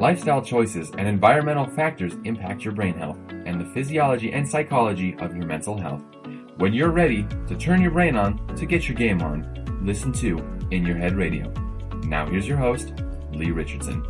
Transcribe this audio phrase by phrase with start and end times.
[0.00, 5.34] Lifestyle choices and environmental factors impact your brain health and the physiology and psychology of
[5.34, 6.04] your mental health.
[6.58, 10.38] When you're ready to turn your brain on to get your game on, listen to
[10.70, 11.52] In Your Head Radio.
[12.04, 12.92] Now, here's your host,
[13.32, 14.04] Lee Richardson.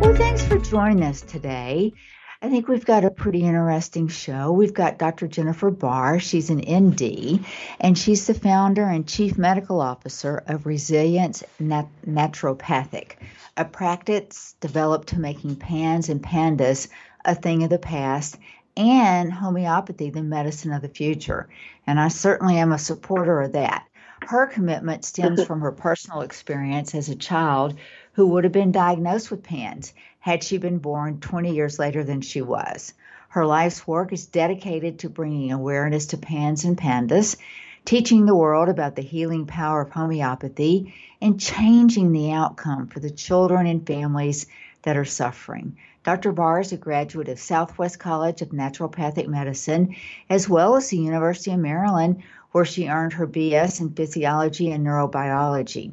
[0.00, 1.94] Well, thanks for joining us today.
[2.42, 4.52] I think we've got a pretty interesting show.
[4.52, 5.26] We've got Dr.
[5.26, 6.18] Jennifer Barr.
[6.18, 7.42] She's an MD,
[7.80, 13.12] and she's the founder and chief medical officer of Resilience Nat- Naturopathic,
[13.56, 16.88] a practice developed to making pans and pandas
[17.24, 18.36] a thing of the past
[18.76, 21.48] and homeopathy the medicine of the future.
[21.86, 23.86] And I certainly am a supporter of that.
[24.20, 27.78] Her commitment stems from her personal experience as a child
[28.12, 29.94] who would have been diagnosed with PANS
[30.26, 32.92] had she been born 20 years later than she was.
[33.28, 37.36] Her life's work is dedicated to bringing awareness to PANS and PANDAS,
[37.84, 40.92] teaching the world about the healing power of homeopathy,
[41.22, 44.46] and changing the outcome for the children and families
[44.82, 45.76] that are suffering.
[46.02, 46.32] Dr.
[46.32, 49.94] Barr is a graduate of Southwest College of Naturopathic Medicine,
[50.28, 54.84] as well as the University of Maryland, where she earned her BS in Physiology and
[54.84, 55.92] Neurobiology.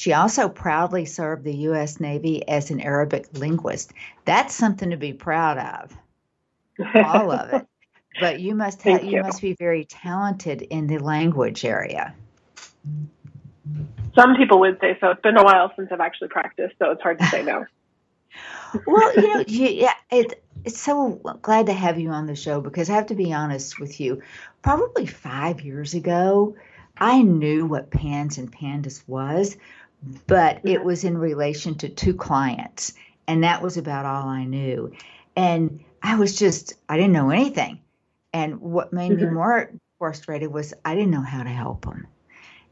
[0.00, 2.00] She also proudly served the U.S.
[2.00, 3.92] Navy as an Arabic linguist.
[4.24, 5.94] That's something to be proud of.
[7.04, 7.66] All of it.
[8.18, 9.18] But you must have, you.
[9.18, 12.14] you must be very talented in the language area.
[14.14, 15.10] Some people would say so.
[15.10, 17.66] It's been a while since I've actually practiced, so it's hard to say no.
[18.86, 22.60] well, you know, you, yeah, it, it's so glad to have you on the show
[22.60, 24.22] because I have to be honest with you.
[24.62, 26.56] Probably five years ago,
[27.00, 29.56] I knew what Pans and Pandas was,
[30.26, 32.94] but it was in relation to two clients,
[33.26, 34.92] and that was about all I knew.
[35.36, 37.80] And I was just, I didn't know anything.
[38.32, 39.26] And what made mm-hmm.
[39.26, 42.06] me more frustrated was I didn't know how to help them.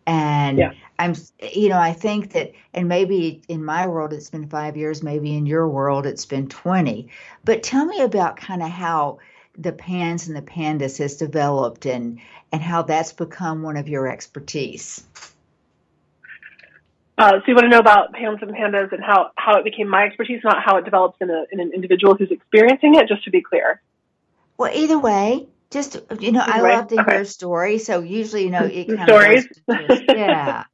[0.06, 0.72] And yeah.
[0.98, 1.14] I'm,
[1.52, 5.36] you know, I think that, and maybe in my world it's been five years, maybe
[5.36, 7.08] in your world it's been 20.
[7.44, 9.18] But tell me about kind of how
[9.58, 12.20] the pans and the pandas has developed and,
[12.52, 15.04] and how that's become one of your expertise.
[17.18, 20.04] Uh, so you want to know about and pandas and how, how it became my
[20.04, 23.30] expertise, not how it develops in, a, in an individual who's experiencing it, just to
[23.30, 23.82] be clear.
[24.56, 26.76] Well, either way, just you know, either I way?
[26.76, 27.12] love to okay.
[27.16, 27.86] hear stories.
[27.86, 29.48] So usually, you know, it kind stories.
[29.68, 30.64] of just, yeah.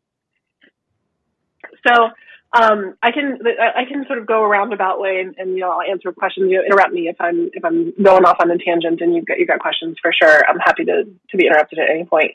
[1.86, 2.10] so
[2.52, 5.70] um, I can I can sort of go a roundabout way, and, and you know,
[5.70, 6.50] I'll answer questions.
[6.50, 9.26] You know, interrupt me if I'm if I'm going off on a tangent, and you've
[9.26, 10.48] got you have got questions for sure.
[10.48, 12.32] I'm happy to to be interrupted at any point.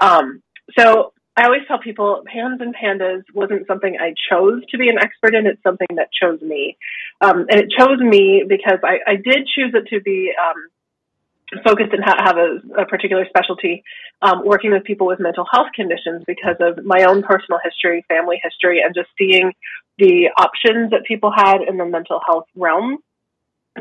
[0.00, 0.42] Um,
[0.76, 4.98] so I always tell people pans and pandas wasn't something I chose to be an
[4.98, 5.46] expert in.
[5.46, 6.76] It's something that chose me.
[7.22, 11.94] Um, and it chose me because I, I did choose it to be um, focused
[11.94, 13.82] and ha- have a, a, particular specialty
[14.20, 18.38] um, working with people with mental health conditions because of my own personal history, family
[18.42, 19.52] history, and just seeing
[19.98, 22.98] the options that people had in the mental health realm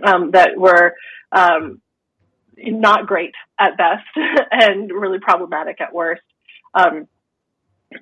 [0.02, 0.96] um, that were
[1.34, 1.82] um,
[2.58, 4.08] not great at best
[4.52, 6.22] and really problematic at worst.
[6.74, 7.08] Um,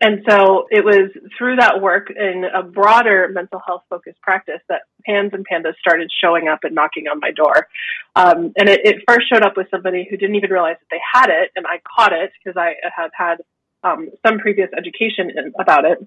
[0.01, 4.81] and so it was through that work in a broader mental health focused practice that
[5.05, 7.67] pans and pandas started showing up and knocking on my door.
[8.15, 10.99] Um, and it, it, first showed up with somebody who didn't even realize that they
[11.13, 13.37] had it, and I caught it because I had had
[13.83, 15.99] um, some previous education in, about it.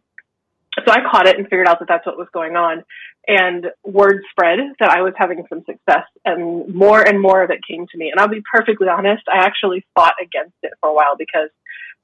[0.87, 2.85] So I caught it and figured out that that's what was going on.
[3.27, 7.61] And word spread that I was having some success, and more and more of it
[7.67, 8.11] came to me.
[8.11, 11.49] And I'll be perfectly honest, I actually fought against it for a while because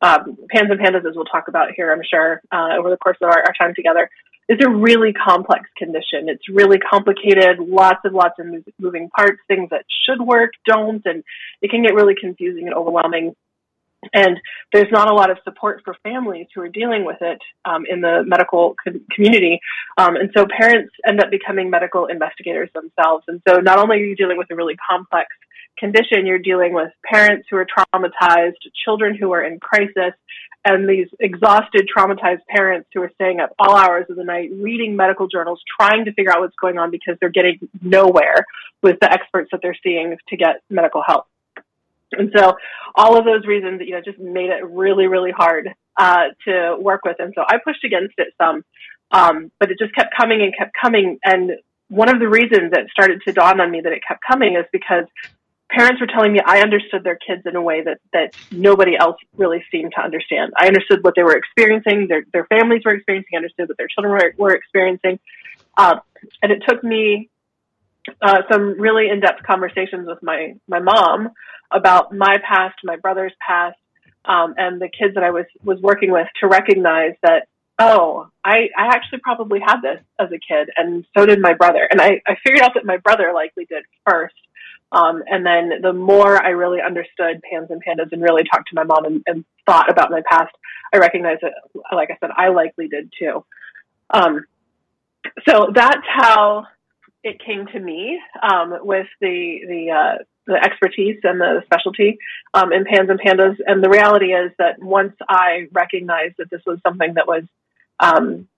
[0.03, 3.17] um, Pans and Pandas, as we'll talk about here, I'm sure, uh, over the course
[3.23, 4.11] of our, our, time together,
[4.49, 6.29] is a really complex condition.
[6.29, 8.47] It's really complicated, lots and lots of
[8.79, 11.25] moving parts, things that should work don't, and
[11.63, 13.35] it can get really confusing and overwhelming.
[14.13, 14.39] And
[14.73, 18.03] there's not a lot of support for families who are dealing with it um, in
[18.03, 19.59] the medical co- community.
[19.97, 23.25] Um, and so parents end up becoming medical investigators themselves.
[23.27, 25.29] And so not only are you dealing with a really complex
[25.79, 30.15] condition, you're dealing with parents who are traumatized, children who are in crisis,
[30.65, 34.97] and these exhausted, traumatized parents who are staying up all hours of the night reading
[34.97, 38.45] medical journals, trying to figure out what's going on because they're getting nowhere
[38.83, 41.27] with the experts that they're seeing to get medical help.
[42.13, 42.57] And so
[42.95, 47.05] all of those reasons, you know, just made it really, really hard uh, to work
[47.05, 47.17] with.
[47.21, 48.65] And so I pushed against it some,
[49.11, 51.19] um, but it just kept coming and kept coming.
[51.25, 51.53] And
[51.89, 54.65] one of the reasons that started to dawn on me that it kept coming is
[54.73, 55.05] because
[55.69, 59.17] parents were telling me I understood their kids in a way that, that nobody else
[59.37, 60.53] really seemed to understand.
[60.57, 63.89] I understood what they were experiencing, their, their families were experiencing, I understood what their
[63.89, 65.19] children were, were experiencing.
[65.77, 65.97] Uh,
[66.43, 67.29] and it took me
[68.23, 71.31] uh, some really in-depth conversations with my, my mom
[71.71, 73.77] about my past, my brother's past,
[74.25, 77.49] um, and the kids that I was, was working with to recognize that
[77.79, 81.87] Oh, I, I actually probably had this as a kid, and so did my brother.
[81.91, 84.35] And I, I figured out that my brother likely did first.
[84.97, 88.75] Um, and then the more I really understood pans and pandas and really talked to
[88.75, 90.55] my mom and, and thought about my past,
[90.95, 91.53] I recognized that,
[91.93, 93.45] like I said, I likely did too.
[94.11, 94.47] Um,
[95.47, 96.67] so that's how
[97.23, 102.19] it came to me um, with the the uh, the expertise and the specialty
[102.55, 103.57] um, in pans and pandas.
[103.67, 107.43] And the reality is that once I recognized that this was something that was,
[107.99, 108.49] um,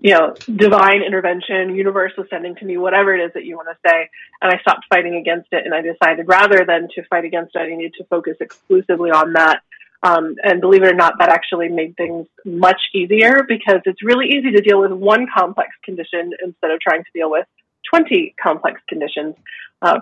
[0.00, 3.68] you know, divine intervention, universe was sending to me, whatever it is that you want
[3.68, 4.08] to say,
[4.42, 7.60] and I stopped fighting against it, and I decided rather than to fight against it,
[7.60, 9.62] I needed to focus exclusively on that.
[10.02, 14.28] Um, and believe it or not, that actually made things much easier because it's really
[14.28, 17.46] easy to deal with one complex condition instead of trying to deal with
[17.90, 19.34] 20 complex conditions.
[19.80, 20.00] Uh,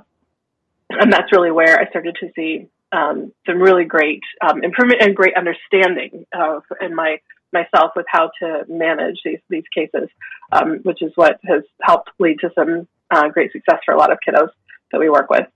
[0.91, 5.17] and that's really where I started to see um, some really great um, improvement and
[5.17, 7.21] great understanding of in my
[7.53, 10.09] myself with how to manage these these cases,
[10.53, 14.11] um, which is what has helped lead to some uh, great success for a lot
[14.11, 14.49] of kiddos
[14.91, 15.47] that we work with.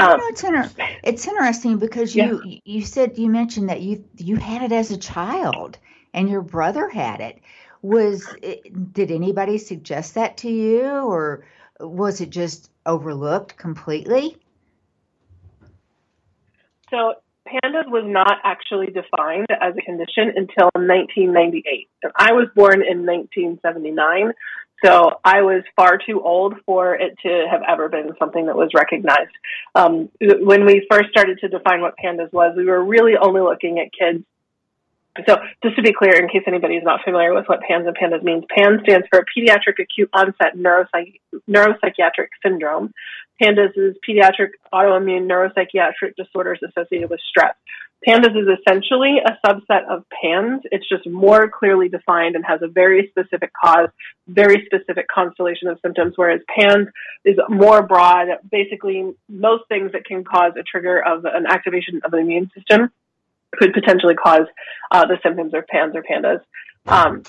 [0.00, 0.70] you know, it's, inter-
[1.04, 2.58] it's interesting because you yeah.
[2.64, 5.78] you said you mentioned that you you had it as a child
[6.14, 7.40] and your brother had it.
[7.82, 11.44] Was it, did anybody suggest that to you, or
[11.80, 14.36] was it just overlooked completely?
[16.90, 17.14] So
[17.52, 21.88] pandas was not actually defined as a condition until 1998.
[22.02, 24.32] And I was born in 1979,
[24.84, 28.70] so I was far too old for it to have ever been something that was
[28.74, 29.30] recognized.
[29.74, 33.78] Um, when we first started to define what pandas was, we were really only looking
[33.78, 34.24] at kids
[35.26, 37.94] so just to be clear, in case anybody is not familiar with what PANS and
[37.94, 42.92] PANDAS means, PANS stands for Pediatric Acute Onset Neuropsych- Neuropsychiatric Syndrome.
[43.40, 47.52] PANDAS is Pediatric Autoimmune Neuropsychiatric Disorders Associated with Strep.
[48.06, 50.62] PANDAS is essentially a subset of PANS.
[50.72, 53.90] It's just more clearly defined and has a very specific cause,
[54.26, 56.88] very specific constellation of symptoms, whereas PANS
[57.26, 62.12] is more broad, basically most things that can cause a trigger of an activation of
[62.12, 62.90] the immune system
[63.52, 64.46] could potentially cause
[64.90, 66.40] uh, the symptoms of PANS or PANDAS.
[66.86, 67.22] Um,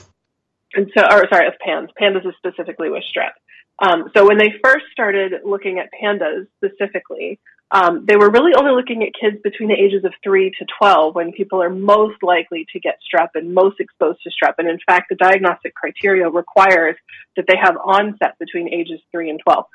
[0.73, 1.89] and so, or sorry, of PANS.
[1.97, 3.33] PANDAS is specifically with strep.
[3.79, 7.39] Um, so when they first started looking at pandas specifically,
[7.71, 11.15] um, they were really only looking at kids between the ages of 3 to 12
[11.15, 14.53] when people are most likely to get strep and most exposed to strep.
[14.59, 16.95] And in fact, the diagnostic criteria requires
[17.35, 19.65] that they have onset between ages 3 and 12.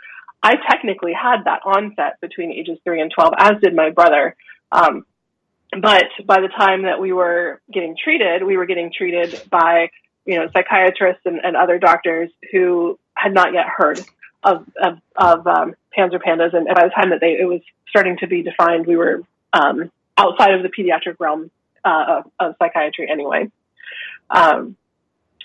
[0.44, 4.36] I technically had that onset between ages 3 and 12, as did my brother.
[4.70, 5.04] Um,
[5.72, 9.90] but by the time that we were getting treated, we were getting treated by,
[10.24, 14.00] you know, psychiatrists and, and other doctors who had not yet heard
[14.42, 16.54] of, of, of um, PANS or pandas.
[16.54, 17.60] And by the time that they, it was
[17.90, 19.22] starting to be defined, we were
[19.52, 21.50] um, outside of the pediatric realm
[21.84, 23.50] uh, of, of, psychiatry anyway.
[24.30, 24.76] Um,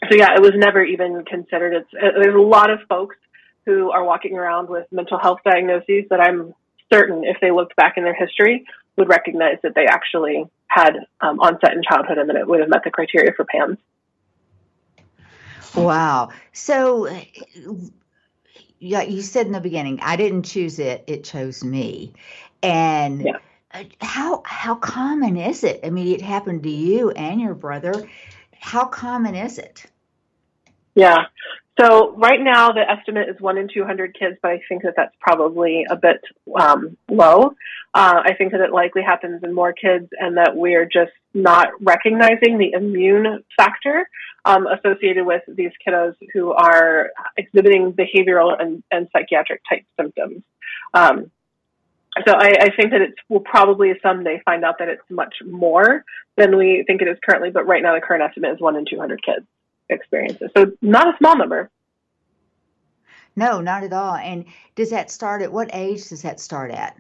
[0.10, 1.74] so yeah, it was never even considered.
[1.74, 3.16] It's, it, there's a lot of folks
[3.66, 6.54] who are walking around with mental health diagnoses that I'm
[6.92, 8.66] certain if they looked back in their history
[8.98, 12.70] would recognize that they actually had um, onset in childhood and that it would have
[12.70, 13.78] met the criteria for PANS.
[15.76, 16.30] Wow.
[16.52, 17.10] So,
[18.80, 22.14] yeah, you said in the beginning, I didn't choose it; it chose me.
[22.62, 23.38] And yeah.
[24.02, 25.80] How how common is it?
[25.84, 28.08] I mean, it happened to you and your brother.
[28.60, 29.86] How common is it?
[30.94, 31.26] Yeah.
[31.80, 35.16] So right now the estimate is one in 200 kids, but I think that that's
[35.20, 36.22] probably a bit
[36.60, 37.56] um, low.
[37.96, 41.70] Uh, I think that it likely happens in more kids and that we're just not
[41.82, 44.08] recognizing the immune factor
[44.46, 50.44] um, associated with these kiddos who are exhibiting behavioral and, and psychiatric type symptoms.
[50.94, 51.32] Um,
[52.28, 56.06] so I, I, think that it will probably someday find out that it's much more
[56.38, 58.86] than we think it is currently, but right now the current estimate is one in
[58.88, 59.48] 200 kids
[59.90, 60.50] experiences.
[60.56, 61.70] So not a small number.
[63.36, 64.16] No, not at all.
[64.16, 66.96] And does that start at what age does that start at?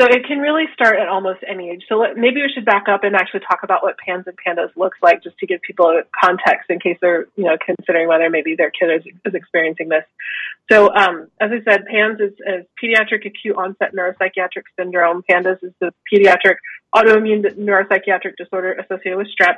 [0.00, 1.82] So it can really start at almost any age.
[1.88, 4.70] So let, maybe we should back up and actually talk about what PANS and PANDAS
[4.76, 8.30] looks like, just to give people a context in case they're, you know, considering whether
[8.30, 10.04] maybe their kid is, is experiencing this.
[10.70, 15.24] So, um, as I said, PANS is, is pediatric acute onset neuropsychiatric syndrome.
[15.28, 16.58] PANDAS is the pediatric
[16.94, 19.56] autoimmune neuropsychiatric disorder associated with strep.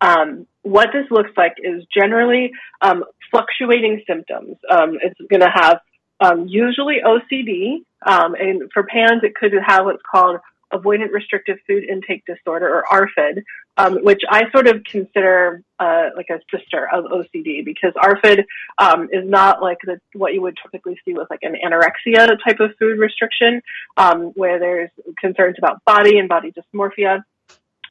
[0.00, 4.56] Um, what this looks like is generally um, fluctuating symptoms.
[4.70, 5.80] Um, it's going to have
[6.20, 10.38] um, usually OCD, um, and for PANS, it could have what's called
[10.72, 13.42] avoidant restrictive food intake disorder or ARFID,
[13.76, 18.44] um, which I sort of consider uh, like a sister of OCD because ARFID
[18.78, 22.60] um, is not like the, what you would typically see with like an anorexia type
[22.60, 23.62] of food restriction,
[23.96, 24.90] um, where there's
[25.20, 27.22] concerns about body and body dysmorphia.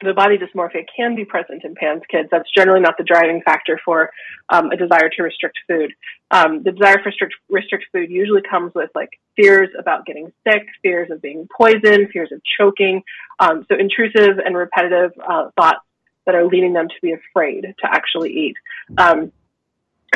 [0.04, 2.30] The body dysmorphia can be present in PANS kids.
[2.32, 4.12] That's generally not the driving factor for
[4.50, 5.94] um, a desire to restrict food.
[6.32, 10.68] Um, the desire for restrict, restrict food usually comes with like fears about getting sick,
[10.82, 13.04] fears of being poisoned, fears of choking.
[13.40, 15.86] Um, so intrusive and repetitive uh, thoughts
[16.26, 18.56] that are leading them to be afraid to actually eat.
[18.98, 19.32] Um,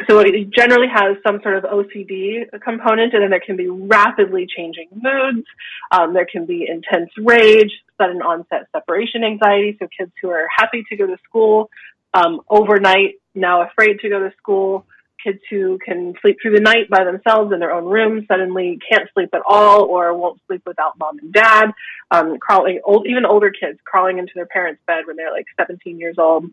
[0.08, 4.48] so it generally has some sort of OCD component, and then there can be rapidly
[4.48, 5.48] changing moods.
[5.92, 9.78] Um, there can be intense rage, sudden onset separation anxiety.
[9.80, 11.70] So kids who are happy to go to school
[12.14, 14.86] um, overnight now afraid to go to school.
[15.24, 19.10] Kids who can sleep through the night by themselves in their own room suddenly can't
[19.14, 21.72] sleep at all or won't sleep without mom and dad.
[22.12, 26.00] Um, crawling, old, even older kids crawling into their parents' bed when they're like 17
[26.00, 26.46] years old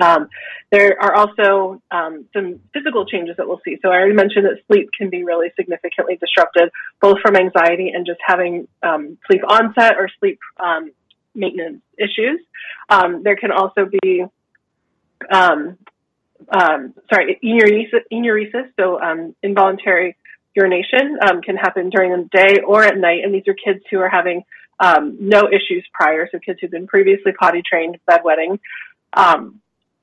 [0.00, 0.28] um,
[0.70, 3.78] there are also um, some physical changes that we'll see.
[3.82, 8.06] So I already mentioned that sleep can be really significantly disrupted, both from anxiety and
[8.06, 10.92] just having um, sleep onset or sleep um,
[11.34, 12.40] maintenance issues.
[12.88, 14.24] Um, there can also be,
[15.30, 15.78] um,
[16.52, 20.16] sorry, enuresis, enuresis so involuntary
[20.54, 24.08] urination can happen during the day or at night, and these are kids who are
[24.08, 24.44] having
[24.80, 28.58] no issues prior, so kids who've been previously potty trained, bedwetting.
[29.12, 29.60] Um,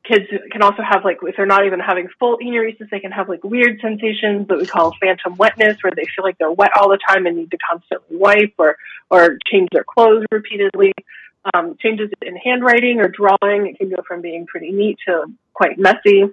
[0.08, 3.28] kids can also have like if they're not even having full enuresis they can have
[3.28, 6.90] like weird sensations that we call phantom wetness where they feel like they're wet all
[6.90, 8.78] the time and need to constantly wipe or
[9.10, 10.94] or change their clothes repeatedly.
[11.54, 15.78] Um, changes in handwriting or drawing it can go from being pretty neat to quite
[15.78, 16.24] messy.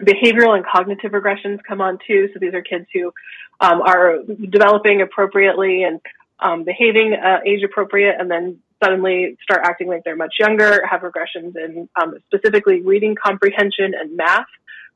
[0.00, 2.28] Behavioral and cognitive regressions come on too.
[2.32, 3.12] So these are kids who
[3.60, 6.00] um, are developing appropriately and
[6.38, 11.02] um, behaving uh, age appropriate and then suddenly start acting like they're much younger, have
[11.02, 14.46] regressions in um, specifically reading comprehension and math.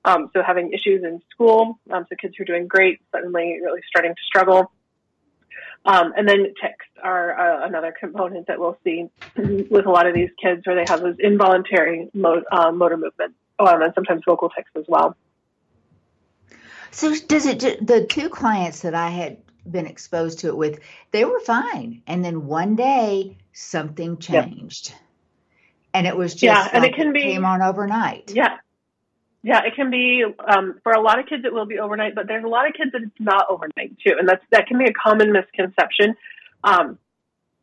[0.05, 3.81] Um, so having issues in school, um, so kids who are doing great suddenly really
[3.89, 4.73] starting to struggle.
[5.85, 10.15] Um, and then tics are uh, another component that we'll see with a lot of
[10.15, 14.49] these kids where they have those involuntary mo- uh, motor movements um, and sometimes vocal
[14.49, 15.17] tics as well.
[16.93, 19.39] So does it, the two clients that I had
[19.71, 22.03] been exposed to it with, they were fine.
[22.07, 24.91] And then one day something changed.
[24.91, 24.99] Yep.
[25.95, 28.33] And it was just yeah, like and it can it be came on overnight.
[28.35, 28.59] Yeah.
[29.45, 31.45] Yeah, it can be um, for a lot of kids.
[31.45, 34.15] It will be overnight, but there's a lot of kids that it's not overnight too,
[34.17, 36.15] and that's that can be a common misconception
[36.63, 36.97] um,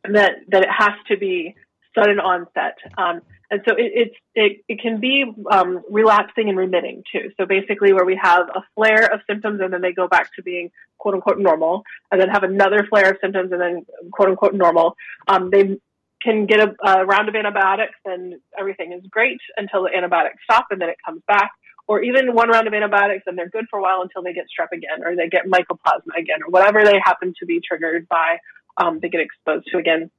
[0.04, 1.54] that that it has to be
[1.94, 2.76] sudden onset.
[2.98, 7.30] Um, and so it, it's, it, it can be um, relapsing and remitting too.
[7.36, 10.42] So basically, where we have a flare of symptoms and then they go back to
[10.42, 14.54] being quote unquote normal, and then have another flare of symptoms and then quote unquote
[14.54, 14.96] normal.
[15.26, 15.78] Um, they
[16.22, 20.66] can get a, a round of antibiotics and everything is great until the antibiotics stop
[20.70, 21.50] and then it comes back.
[21.88, 24.44] Or even one round of antibiotics and they're good for a while until they get
[24.46, 28.36] strep again or they get mycoplasma again or whatever they happen to be triggered by,
[28.76, 30.10] um, they get exposed to again.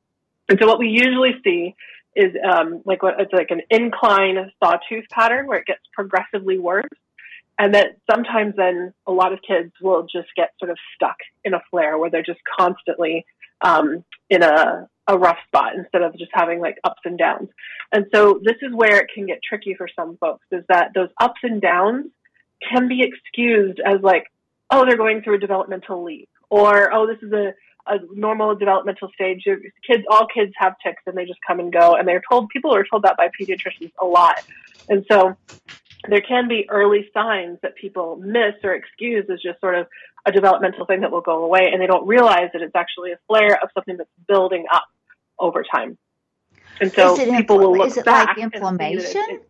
[0.50, 1.76] And so what we usually see
[2.16, 6.86] is um, like what it's like an incline sawtooth pattern where it gets progressively worse.
[7.60, 11.54] And that sometimes then a lot of kids will just get sort of stuck in
[11.54, 13.26] a flare where they're just constantly
[13.62, 17.50] um, in a, a rough spot instead of just having like ups and downs.
[17.92, 21.10] And so this is where it can get tricky for some folks is that those
[21.22, 22.08] ups and downs
[22.68, 24.26] can be excused as like,
[24.72, 27.54] oh, they're going through a developmental leap or, oh, this is a,
[27.88, 29.44] a normal developmental stage.
[29.46, 31.96] Kids, all kids have tics and they just come and go.
[31.96, 34.44] And they're told, people are told that by pediatricians a lot.
[34.90, 35.36] And so
[36.08, 39.88] there can be early signs that people miss or excuse as just sort of
[40.26, 41.70] a developmental thing that will go away.
[41.72, 44.86] And they don't realize that it's actually a flare of something that's building up
[45.40, 45.98] over time.
[46.80, 48.30] And so people will look is it back.
[48.30, 49.22] Like inflammation?
[49.30, 49.50] It, it,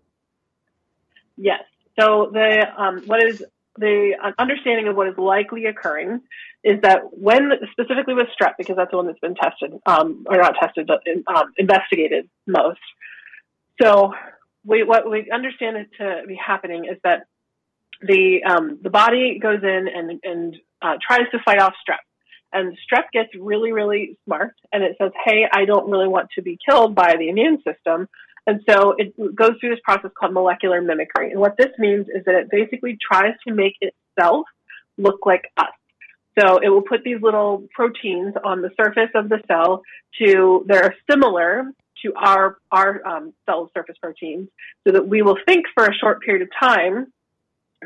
[1.38, 1.63] yes.
[2.00, 3.43] So the um, what is
[3.78, 6.22] the understanding of what is likely occurring
[6.63, 10.38] is that when specifically with strep, because that's the one that's been tested, um, or
[10.38, 11.01] not tested, but
[11.34, 12.80] um, investigated most.
[13.82, 14.13] So
[14.66, 17.25] we, what we understand it to be happening is that
[18.01, 22.00] the um, the body goes in and and uh, tries to fight off strep,
[22.51, 26.42] and strep gets really really smart, and it says, "Hey, I don't really want to
[26.42, 28.08] be killed by the immune system."
[28.51, 31.31] And so it goes through this process called molecular mimicry.
[31.31, 34.46] And what this means is that it basically tries to make itself
[34.98, 35.72] look like us.
[36.38, 39.84] So it will put these little proteins on the surface of the cell
[40.20, 41.63] to, they're similar
[42.03, 44.50] to our, our um, cell surface proteins
[44.86, 47.08] so that we will think for a short period of time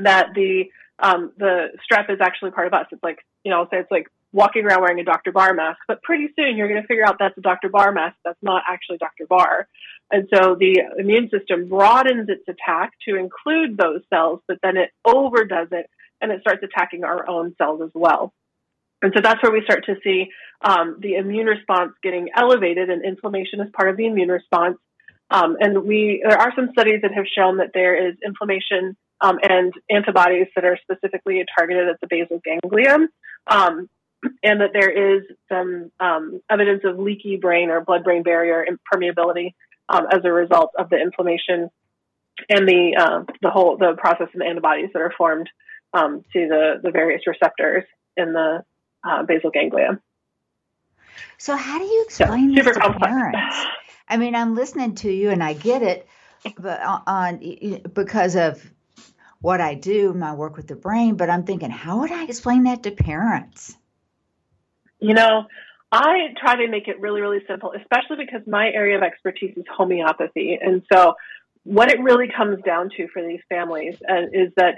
[0.01, 0.63] that the,
[0.97, 2.87] um, the strep is actually part of us.
[2.91, 5.31] It's like, you know, I'll say it's like walking around wearing a Dr.
[5.31, 7.69] Barr mask, but pretty soon you're going to figure out that's a Dr.
[7.69, 8.17] Barr mask.
[8.25, 9.25] That's not actually Dr.
[9.27, 9.67] Barr.
[10.11, 14.91] And so the immune system broadens its attack to include those cells, but then it
[15.05, 15.89] overdoes it
[16.21, 18.33] and it starts attacking our own cells as well.
[19.01, 20.27] And so that's where we start to see
[20.61, 24.77] um, the immune response getting elevated, and inflammation is part of the immune response.
[25.29, 29.39] Um, and we there are some studies that have shown that there is inflammation um,
[29.43, 32.97] and antibodies that are specifically targeted at the basal ganglia,
[33.47, 33.89] um,
[34.43, 39.53] and that there is some um, evidence of leaky brain or blood-brain barrier permeability
[39.89, 41.69] um, as a result of the inflammation
[42.49, 45.49] and the uh, the whole the process of the antibodies that are formed
[45.93, 47.83] um, to the the various receptors
[48.17, 48.63] in the
[49.07, 49.99] uh, basal ganglia.
[51.37, 53.07] So, how do you explain yeah, this to complex.
[53.07, 53.65] parents?
[54.07, 56.07] I mean, I'm listening to you and I get it,
[56.57, 57.39] but on
[57.93, 58.63] because of
[59.41, 61.15] what I do, my work with the brain.
[61.15, 63.77] But I'm thinking, how would I explain that to parents?
[64.99, 65.45] You know,
[65.91, 69.65] I try to make it really, really simple, especially because my area of expertise is
[69.69, 71.15] homeopathy, and so
[71.63, 74.75] what it really comes down to for these families uh, is that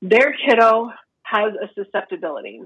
[0.00, 0.90] their kiddo
[1.22, 2.62] has a susceptibility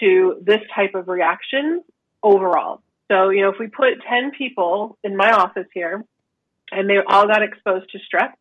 [0.00, 1.82] to this type of reaction
[2.22, 2.80] overall.
[3.10, 6.04] So, you know, if we put 10 people in my office here
[6.72, 8.32] and they all got exposed to strep,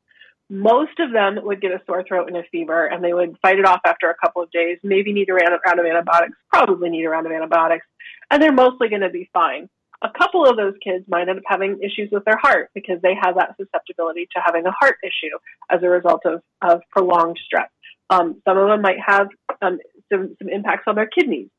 [0.50, 3.58] most of them would get a sore throat and a fever and they would fight
[3.58, 7.06] it off after a couple of days, maybe need a round of antibiotics, probably need
[7.06, 7.86] a round of antibiotics,
[8.30, 9.70] and they're mostly going to be fine.
[10.02, 13.16] A couple of those kids might end up having issues with their heart because they
[13.20, 15.36] have that susceptibility to having a heart issue
[15.72, 17.70] as a result of, of prolonged stress.
[18.10, 19.30] Um, some of them might have
[19.62, 19.80] um,
[20.12, 21.50] some, some impacts on their kidneys.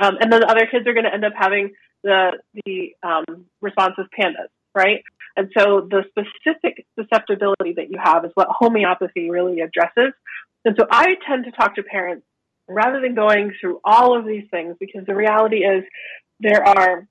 [0.00, 2.30] Um, and then the other kids are going to end up having the,
[2.64, 5.02] the um, responsive pandas, right?
[5.40, 10.12] And so the specific susceptibility that you have is what homeopathy really addresses.
[10.66, 12.26] And so I tend to talk to parents
[12.68, 15.82] rather than going through all of these things because the reality is
[16.40, 17.08] there are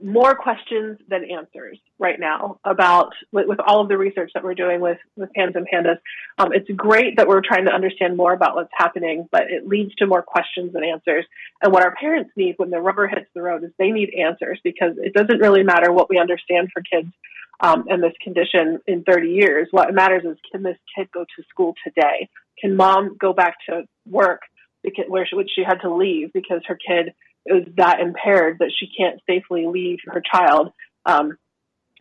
[0.00, 4.54] more questions than answers right now about with, with, all of the research that we're
[4.54, 5.98] doing with with pans and pandas.
[6.38, 9.94] Um, it's great that we're trying to understand more about what's happening, but it leads
[9.96, 11.24] to more questions than answers.
[11.62, 14.58] And what our parents need when the rubber hits the road is they need answers
[14.64, 17.12] because it doesn't really matter what we understand for kids
[17.60, 19.68] um, and this condition in 30 years.
[19.70, 22.28] What matters is can this kid go to school today?
[22.58, 24.42] Can mom go back to work
[24.82, 27.14] because, where she, she had to leave because her kid
[27.46, 30.72] is that impaired that she can't safely leave her child.
[31.06, 31.36] Um,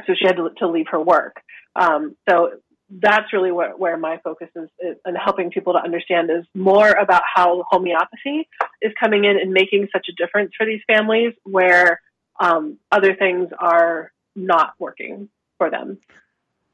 [0.06, 1.42] so she had to, to leave her work.
[1.76, 2.52] Um, so
[2.90, 6.90] that's really where, where my focus is, is and helping people to understand is more
[6.90, 8.48] about how homeopathy
[8.82, 12.02] is coming in and making such a difference for these families where
[12.40, 16.00] um, other things are not working for them.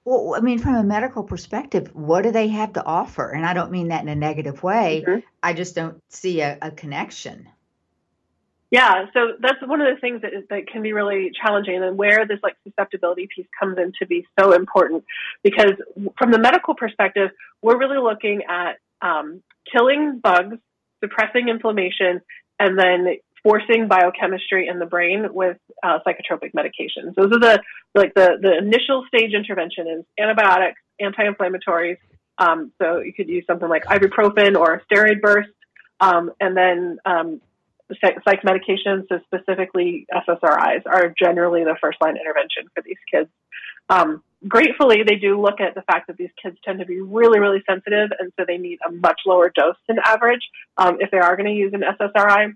[0.06, 3.30] Well, I mean, from a medical perspective, what do they have to offer?
[3.30, 5.04] And I don't mean that in a negative way.
[5.06, 5.20] Mm-hmm.
[5.44, 7.50] I just don't see a, a connection.
[8.70, 11.98] Yeah, so that's one of the things that, is, that can be really challenging and
[11.98, 15.06] where this like susceptibility piece comes in to be so important
[15.42, 15.72] because
[16.18, 17.30] from the medical perspective,
[17.62, 20.58] we're really looking at um, killing bugs,
[21.02, 22.22] suppressing inflammation,
[22.60, 27.16] and then forcing biochemistry in the brain with uh, psychotropic medications.
[27.16, 27.62] Those are the
[27.96, 31.98] like the the initial stage intervention is antibiotics, anti-inflammatories.
[32.38, 35.50] Um, so you could use something like ibuprofen or a steroid burst,
[36.00, 37.42] um, and then um,
[38.02, 43.30] psych medications, so specifically SSRIs, are generally the first line intervention for these kids.
[43.89, 47.39] Um, gratefully, they do look at the fact that these kids tend to be really,
[47.39, 50.41] really sensitive, and so they need a much lower dose than average
[50.78, 52.56] um, if they are going to use an SSRI.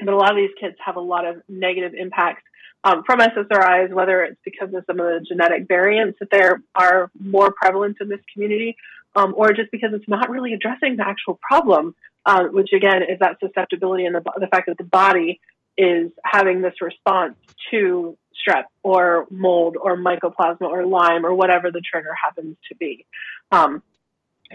[0.00, 2.42] But a lot of these kids have a lot of negative impacts
[2.82, 7.10] um, from SSRIs, whether it's because of some of the genetic variants that there are
[7.18, 8.76] more prevalent in this community,
[9.16, 11.94] um, or just because it's not really addressing the actual problem
[12.26, 15.40] um, which again is that susceptibility and the, the fact that the body
[15.76, 17.34] is having this response
[17.70, 23.06] to strep or mold or mycoplasma or Lyme or whatever the trigger happens to be.
[23.50, 23.82] Um,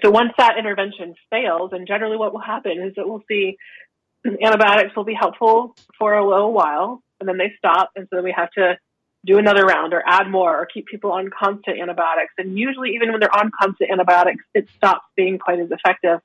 [0.02, 3.58] so once that intervention fails, and generally what will happen is that we'll see
[4.26, 8.24] antibiotics will be helpful for a little while, and then they stop, and so then
[8.24, 8.78] we have to
[9.26, 12.34] do another round or add more or keep people on constant antibiotics.
[12.38, 16.22] And usually, even when they're on constant antibiotics, it stops being quite as effective.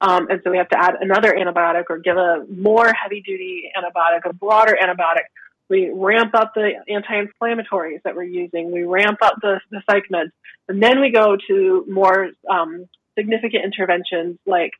[0.00, 3.70] Um, and so we have to add another antibiotic or give a more heavy duty
[3.76, 5.24] antibiotic, a broader antibiotic.
[5.68, 8.70] We ramp up the anti-inflammatories that we're using.
[8.70, 10.30] We ramp up the, the psych meds.
[10.68, 12.86] And then we go to more um,
[13.18, 14.72] significant interventions like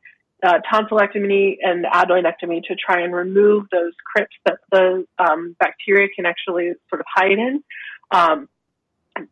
[0.42, 6.26] uh, tonsillectomy and adenoidectomy to try and remove those crypts that the um, bacteria can
[6.26, 7.64] actually sort of hide in.
[8.10, 8.48] Um,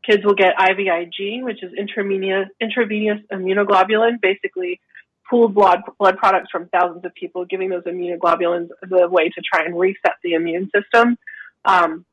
[0.05, 4.81] kids will get IVIG, which is intravenous, intravenous immunoglobulin, basically
[5.29, 9.65] pooled blood, blood products from thousands of people, giving those immunoglobulins the way to try
[9.65, 11.17] and reset the immune system.
[11.65, 12.05] Um,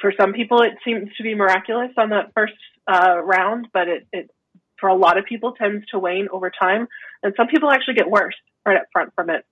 [0.00, 2.54] for some people, it seems to be miraculous on that first
[2.86, 4.30] uh, round, but it, it,
[4.78, 6.88] for a lot of people, tends to wane over time.
[7.22, 8.34] And some people actually get worse
[8.66, 9.44] right up front from it.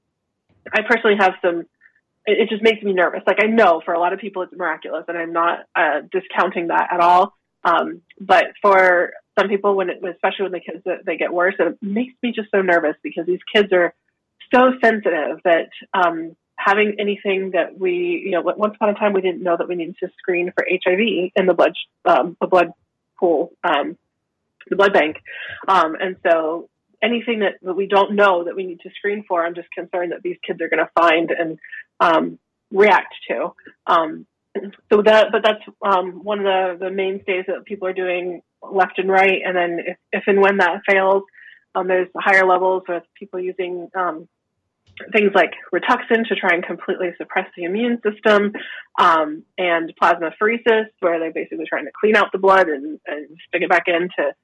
[0.72, 1.60] I personally have some,
[2.26, 3.22] it, it just makes me nervous.
[3.26, 6.68] Like I know for a lot of people it's miraculous, and I'm not uh, discounting
[6.68, 7.36] that at all.
[7.64, 11.78] Um, but for some people, when it, especially when the kids they get worse, it
[11.82, 13.94] makes me just so nervous because these kids are
[14.52, 19.20] so sensitive that um, having anything that we, you know, once upon a time we
[19.20, 21.72] didn't know that we needed to screen for HIV in the blood,
[22.04, 22.72] um, the blood
[23.18, 23.96] pool, um,
[24.68, 25.16] the blood bank,
[25.68, 26.68] um, and so
[27.02, 30.12] anything that, that we don't know that we need to screen for, I'm just concerned
[30.12, 31.58] that these kids are going to find and
[31.98, 32.38] um,
[32.70, 33.52] react to.
[33.86, 34.26] Um,
[34.92, 38.98] so that, but that's um, one of the, the mainstays that people are doing left
[38.98, 39.40] and right.
[39.44, 41.22] And then if, if and when that fails,
[41.74, 44.28] um, there's higher levels with people using um,
[45.12, 48.52] things like Rituxan to try and completely suppress the immune system,
[48.98, 53.62] um, and plasmapheresis, where they're basically trying to clean out the blood and, and stick
[53.62, 54.34] it back in to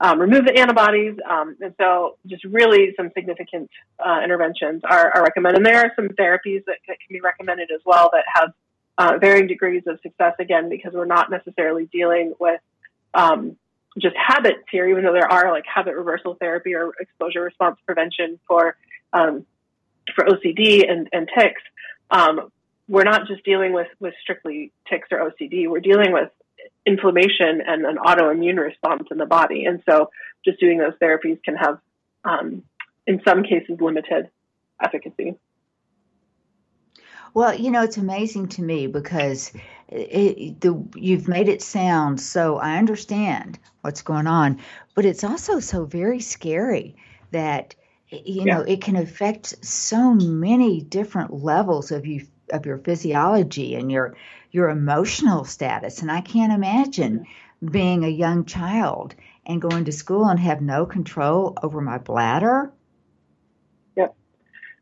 [0.00, 1.16] um, remove the antibodies.
[1.28, 3.70] Um, and so just really some significant
[4.04, 5.58] uh, interventions are, are, recommended.
[5.58, 8.52] And there are some therapies that, that, can be recommended as well that have
[9.00, 12.60] uh, varying degrees of success, again, because we're not necessarily dealing with
[13.14, 13.56] um,
[13.98, 18.38] just habits here, even though there are like habit reversal therapy or exposure response prevention
[18.46, 18.76] for
[19.14, 19.46] um,
[20.14, 21.62] for OCD and, and tics.
[22.10, 22.52] Um,
[22.88, 25.66] we're not just dealing with, with strictly tics or OCD.
[25.66, 26.28] We're dealing with
[26.84, 29.64] inflammation and an autoimmune response in the body.
[29.64, 30.10] And so
[30.44, 31.78] just doing those therapies can have,
[32.24, 32.64] um,
[33.06, 34.28] in some cases, limited
[34.82, 35.36] efficacy.
[37.34, 39.52] Well, you know, it's amazing to me because
[39.88, 44.60] it, the, you've made it sound so I understand what's going on,
[44.94, 46.96] but it's also so very scary
[47.30, 47.74] that
[48.10, 48.54] you yeah.
[48.54, 54.16] know it can affect so many different levels of you of your physiology and your
[54.50, 56.02] your emotional status.
[56.02, 57.26] And I can't imagine
[57.64, 59.14] being a young child
[59.46, 62.72] and going to school and have no control over my bladder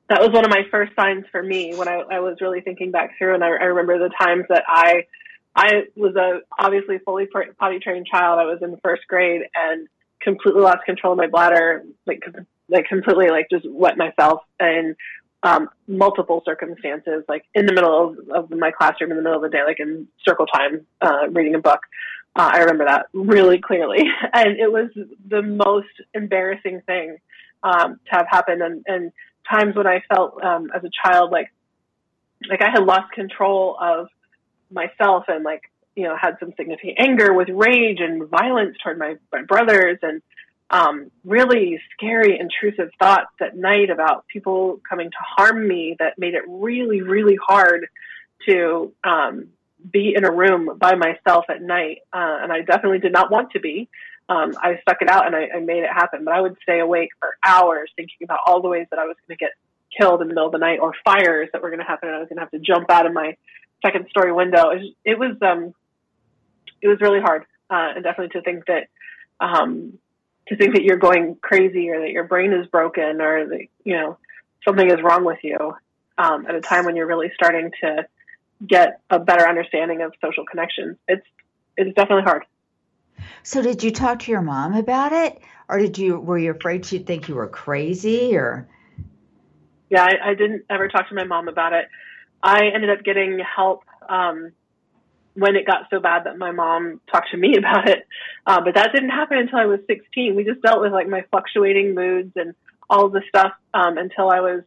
[0.08, 2.90] that was one of my first signs for me when I, I was really thinking
[2.90, 3.34] back through.
[3.34, 5.06] And I, I remember the times that I,
[5.54, 8.38] I was a obviously fully potty trained child.
[8.38, 9.88] I was in first grade and
[10.20, 12.22] completely lost control of my bladder, like,
[12.68, 14.96] like completely like just wet myself in
[15.42, 19.42] um, multiple circumstances, like in the middle of, of, my classroom in the middle of
[19.42, 21.80] the day, like in circle time, uh, reading a book.
[22.34, 24.04] Uh, I remember that really clearly.
[24.32, 24.90] And it was
[25.28, 27.18] the most embarrassing thing
[27.62, 28.62] um, to have happened.
[28.62, 29.12] And, and
[29.50, 31.52] times when I felt um, as a child like
[32.48, 34.08] like I had lost control of
[34.70, 35.62] myself and like
[35.96, 40.22] you know had some significant anger with rage and violence toward my, my brothers and
[40.70, 46.34] um, really scary intrusive thoughts at night about people coming to harm me that made
[46.34, 47.86] it really really hard
[48.46, 49.48] to um,
[49.92, 51.98] be in a room by myself at night.
[52.12, 53.88] Uh, and I definitely did not want to be
[54.28, 56.24] um, I stuck it out and I, I made it happen.
[56.24, 59.16] But I would stay awake for hours thinking about all the ways that I was
[59.26, 59.52] going to get
[59.98, 62.16] killed in the middle of the night or fires that were going to happen and
[62.16, 63.36] I was going to have to jump out of my
[63.84, 64.70] second story window.
[64.70, 65.74] It was, it was, um,
[66.82, 67.44] it was really hard.
[67.70, 68.88] Uh, and definitely to think that,
[69.40, 69.98] um,
[70.48, 73.94] to think that you're going crazy or that your brain is broken or that, you
[73.94, 74.18] know,
[74.66, 75.74] something is wrong with you,
[76.16, 78.06] um, at a time when you're really starting to
[78.66, 80.96] get a better understanding of social connections.
[81.06, 81.26] It's,
[81.76, 82.44] it's definitely hard.
[83.42, 86.84] So did you talk to your mom about it, or did you were you afraid
[86.84, 88.68] she'd think you were crazy, or?
[89.90, 91.86] Yeah, I, I didn't ever talk to my mom about it.
[92.42, 94.52] I ended up getting help um,
[95.34, 98.06] when it got so bad that my mom talked to me about it.
[98.46, 100.34] Uh, but that didn't happen until I was 16.
[100.34, 102.54] We just dealt with like my fluctuating moods and
[102.90, 104.62] all the stuff um, until I was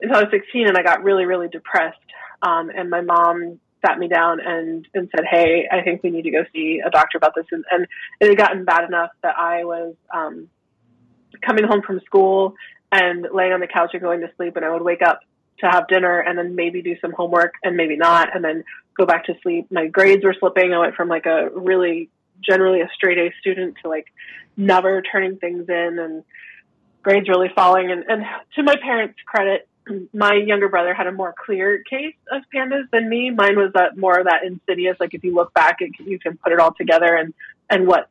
[0.00, 1.98] until I was 16, and I got really, really depressed.
[2.42, 6.22] Um, and my mom sat me down and, and said, Hey, I think we need
[6.22, 7.46] to go see a doctor about this.
[7.50, 7.86] And, and
[8.20, 10.48] it had gotten bad enough that I was, um,
[11.44, 12.54] coming home from school
[12.92, 14.56] and laying on the couch and going to sleep.
[14.56, 15.20] And I would wake up
[15.60, 18.64] to have dinner and then maybe do some homework and maybe not, and then
[18.96, 19.66] go back to sleep.
[19.70, 20.72] My grades were slipping.
[20.72, 22.10] I went from like a really
[22.44, 24.06] generally a straight A student to like
[24.56, 26.24] never turning things in and
[27.02, 27.90] grades really falling.
[27.90, 28.24] And, and
[28.56, 29.68] to my parents' credit,
[30.12, 33.30] my younger brother had a more clear case of pandas than me.
[33.30, 34.96] Mine was that more of that insidious.
[34.98, 37.34] Like if you look back, it, you can put it all together and
[37.70, 38.08] and what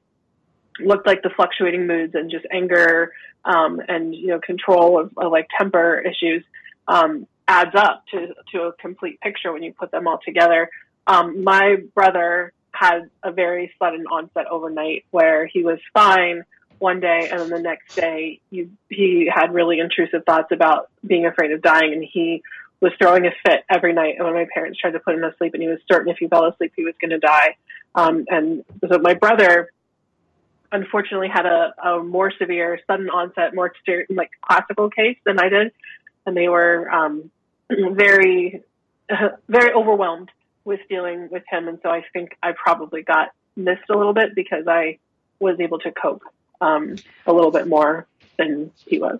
[0.79, 3.13] looked like the fluctuating moods and just anger
[3.45, 6.43] um, and you know control of, of like temper issues
[6.87, 10.69] um, adds up to to a complete picture when you put them all together.
[11.07, 16.43] Um, my brother had a very sudden onset overnight where he was fine
[16.83, 21.25] one day and then the next day he, he had really intrusive thoughts about being
[21.25, 22.43] afraid of dying and he
[22.81, 25.33] was throwing a fit every night and when my parents tried to put him to
[25.37, 27.55] sleep and he was certain if he fell asleep he was going to die.
[27.95, 29.71] Um, and so my brother
[30.73, 33.71] unfortunately had a, a more severe sudden onset more
[34.09, 35.71] like classical case than i did
[36.25, 37.29] and they were um,
[37.69, 38.63] very
[39.47, 40.29] very overwhelmed
[40.65, 44.33] with dealing with him and so i think i probably got missed a little bit
[44.35, 44.97] because I
[45.39, 46.23] was able to cope
[46.61, 49.19] um, a little bit more than he was.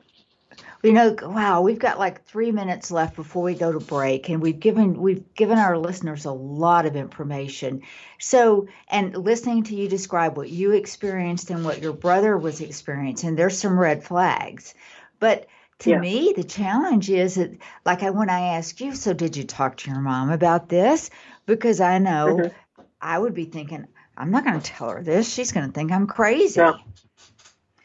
[0.84, 4.42] You know, wow, we've got like three minutes left before we go to break, and
[4.42, 7.84] we've given we've given our listeners a lot of information.
[8.20, 13.36] So, and listening to you describe what you experienced and what your brother was experiencing,
[13.36, 14.74] there's some red flags.
[15.20, 15.48] But
[15.80, 16.00] to yeah.
[16.00, 17.52] me, the challenge is that,
[17.86, 21.10] like I when I ask you, so did you talk to your mom about this?
[21.46, 22.84] Because I know mm-hmm.
[23.02, 25.32] I would be thinking, I'm not going to tell her this.
[25.32, 26.60] She's going to think I'm crazy.
[26.60, 26.74] Yeah.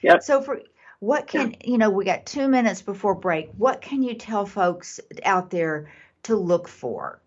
[0.03, 0.23] Yep.
[0.23, 0.61] So for
[1.01, 1.57] what can yeah.
[1.65, 1.91] you know?
[1.91, 3.51] We got two minutes before break.
[3.57, 5.91] What can you tell folks out there
[6.25, 7.21] to look for?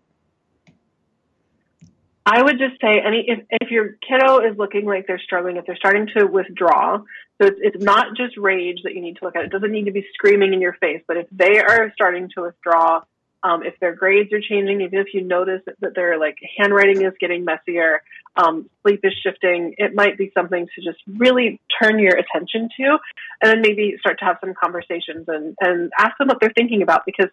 [2.24, 5.66] I would just say any if, if your kiddo is looking like they're struggling, if
[5.66, 9.34] they're starting to withdraw, so it's, it's not just rage that you need to look
[9.34, 9.44] at.
[9.44, 12.42] It doesn't need to be screaming in your face, but if they are starting to
[12.42, 13.02] withdraw,
[13.42, 17.12] um, if their grades are changing, even if you notice that their like handwriting is
[17.18, 18.02] getting messier,
[18.36, 22.98] um, sleep is shifting, it might be something to just really turn your attention to,
[23.42, 26.82] and then maybe start to have some conversations and and ask them what they're thinking
[26.82, 27.30] about because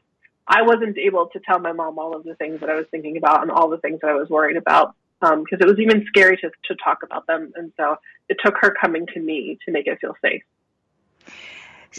[0.48, 3.18] I wasn't able to tell my mom all of the things that I was thinking
[3.18, 6.06] about and all the things that I was worried about because um, it was even
[6.08, 7.98] scary to to talk about them, and so
[8.30, 10.44] it took her coming to me to make it feel safe.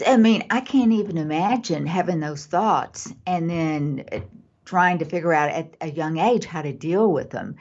[0.05, 4.19] I mean, I can't even imagine having those thoughts and then uh,
[4.65, 7.55] trying to figure out at a young age how to deal with them.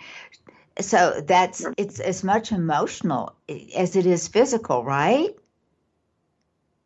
[0.80, 3.34] So that's it's as much emotional
[3.76, 5.34] as it is physical, right?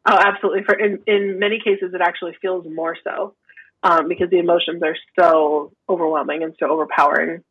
[0.07, 0.65] Oh, absolutely.
[0.65, 3.35] For in, in many cases, it actually feels more so
[3.83, 7.43] um, because the emotions are so overwhelming and so overpowering.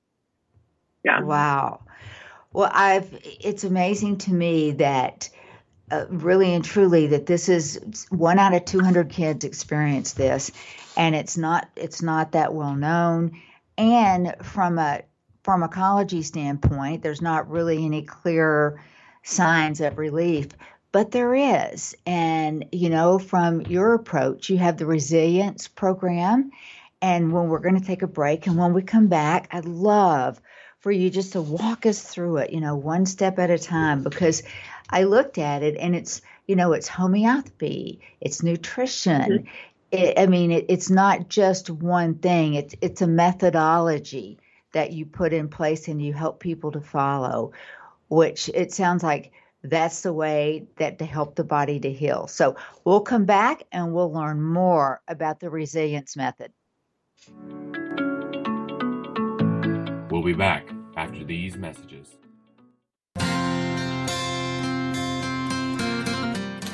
[1.03, 1.21] Yeah.
[1.21, 1.81] Wow.
[2.51, 3.09] Well, I've.
[3.23, 5.29] It's amazing to me that
[5.91, 10.51] uh, really and truly that this is one out of 200 kids experience this
[10.95, 13.39] and it's not it's not that well known.
[13.77, 15.01] And from a
[15.43, 18.81] pharmacology standpoint there's not really any clear
[19.23, 20.49] signs of relief
[20.91, 21.95] but there is.
[22.05, 26.51] And you know from your approach you have the resilience program
[27.03, 30.41] and when we're going to take a break and when we come back i'd love
[30.79, 34.01] for you just to walk us through it you know one step at a time
[34.01, 34.41] because
[34.89, 39.21] I looked at it and it's, you know, it's homeopathy, it's nutrition.
[39.21, 39.47] Mm-hmm.
[39.91, 42.55] It, I mean, it, it's not just one thing.
[42.55, 44.39] It's it's a methodology
[44.73, 47.53] that you put in place and you help people to follow,
[48.09, 49.31] which it sounds like
[49.63, 52.27] that's the way that to help the body to heal.
[52.27, 56.51] So we'll come back and we'll learn more about the resilience method.
[60.09, 60.67] We'll be back
[60.97, 62.17] after these messages.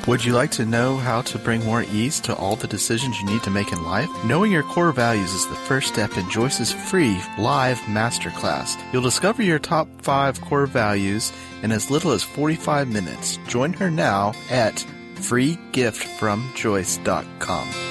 [0.08, 3.26] Would you like to know how to bring more ease to all the decisions you
[3.26, 4.08] need to make in life?
[4.24, 8.82] Knowing your core values is the first step in Joyce's free live masterclass.
[8.92, 11.32] You'll discover your top five core values
[11.62, 13.38] in as little as 45 minutes.
[13.46, 14.76] Join her now at
[15.16, 17.89] freegiftfromjoyce.com.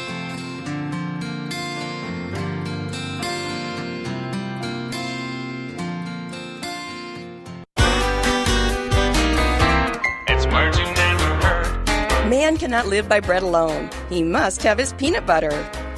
[12.49, 13.87] man cannot live by bread alone.
[14.09, 15.53] He must have his peanut butter.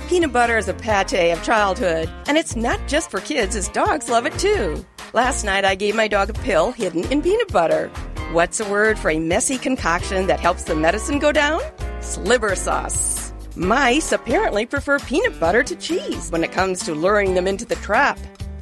[0.09, 4.09] Peanut butter is a pate of childhood, and it's not just for kids, as dogs
[4.09, 4.85] love it too.
[5.13, 7.87] Last night I gave my dog a pill hidden in peanut butter.
[8.33, 11.61] What's a word for a messy concoction that helps the medicine go down?
[12.01, 13.31] Sliver sauce.
[13.55, 17.75] Mice apparently prefer peanut butter to cheese when it comes to luring them into the
[17.75, 18.19] trap.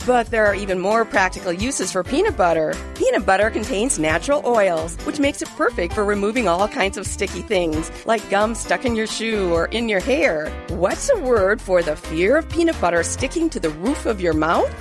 [0.10, 2.74] But there are even more practical uses for peanut butter.
[2.95, 7.43] Peanut butter contains natural oils, which makes it perfect for removing all kinds of sticky
[7.43, 10.50] things, like gum stuck in your shoe or in your hair.
[10.69, 14.34] What's a word for the fear of peanut butter sticking to the roof of your
[14.34, 14.74] mouth?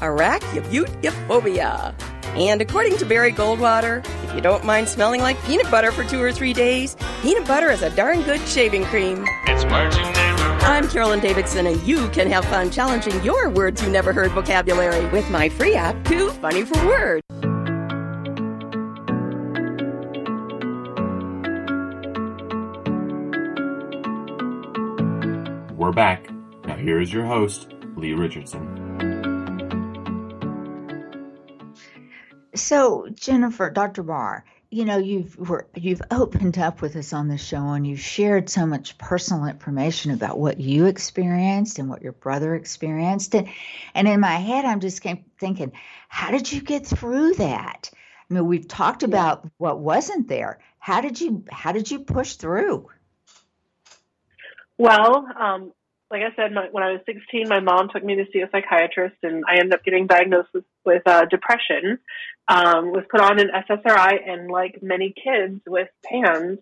[0.00, 1.94] Arachibutyrophobia.
[2.34, 6.20] And according to Barry Goldwater, if you don't mind smelling like peanut butter for two
[6.20, 9.24] or three days, peanut butter is a darn good shaving cream.
[9.46, 9.62] It's
[10.64, 15.04] I'm Carolyn Davidson, and you can have fun challenging your words you never heard vocabulary
[15.08, 17.22] with my free app, Too Funny for Words.
[25.76, 26.30] We're back.
[26.64, 28.62] Now, here is your host, Lee Richardson.
[32.54, 34.04] So, Jennifer, Dr.
[34.04, 35.36] Barr, you know you've
[35.74, 40.12] you've opened up with us on the show and you've shared so much personal information
[40.12, 43.34] about what you experienced and what your brother experienced.
[43.34, 43.48] And
[43.94, 45.02] and in my head i'm just
[45.38, 45.72] thinking
[46.08, 47.90] how did you get through that?
[48.30, 50.58] I mean we've talked about what wasn't there.
[50.78, 52.88] How did you how did you push through?
[54.78, 55.72] Well um,
[56.12, 58.50] like I said, my, when I was 16, my mom took me to see a
[58.52, 61.98] psychiatrist, and I ended up getting diagnosed with, with uh, depression.
[62.48, 66.58] Um, was put on an SSRI, and like many kids with PANS,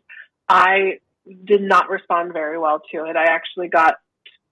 [0.49, 1.01] I
[1.45, 3.17] did not respond very well to it.
[3.17, 3.97] I actually got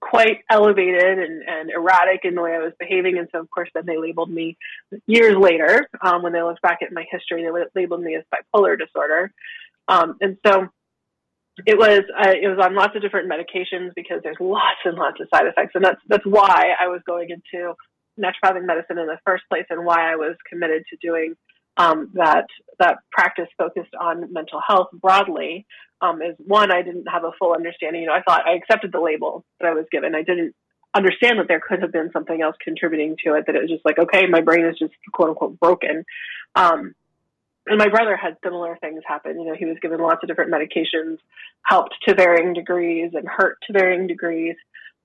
[0.01, 3.17] quite elevated and, and erratic in the way I was behaving.
[3.17, 4.57] And so, of course, then they labeled me
[5.07, 5.87] years later.
[6.01, 9.31] Um, when they looked back at my history, they labeled me as bipolar disorder.
[9.87, 10.67] Um, and so
[11.65, 15.19] it was uh, it was on lots of different medications because there's lots and lots
[15.19, 17.73] of side effects, and that's that's why I was going into
[18.19, 21.35] naturopathic medicine in the first place, and why I was committed to doing
[21.77, 22.45] um, that
[22.79, 25.65] that practice focused on mental health broadly.
[26.01, 28.03] Um, is one I didn't have a full understanding.
[28.03, 30.15] You know, I thought I accepted the label that I was given.
[30.15, 30.55] I didn't
[30.93, 33.45] understand that there could have been something else contributing to it.
[33.45, 36.05] That it was just like, okay, my brain is just quote unquote broken.
[36.55, 36.95] Um,
[37.69, 39.39] and my brother had similar things happen.
[39.39, 41.19] You know, he was given lots of different medications,
[41.63, 44.55] helped to varying degrees and hurt to varying degrees.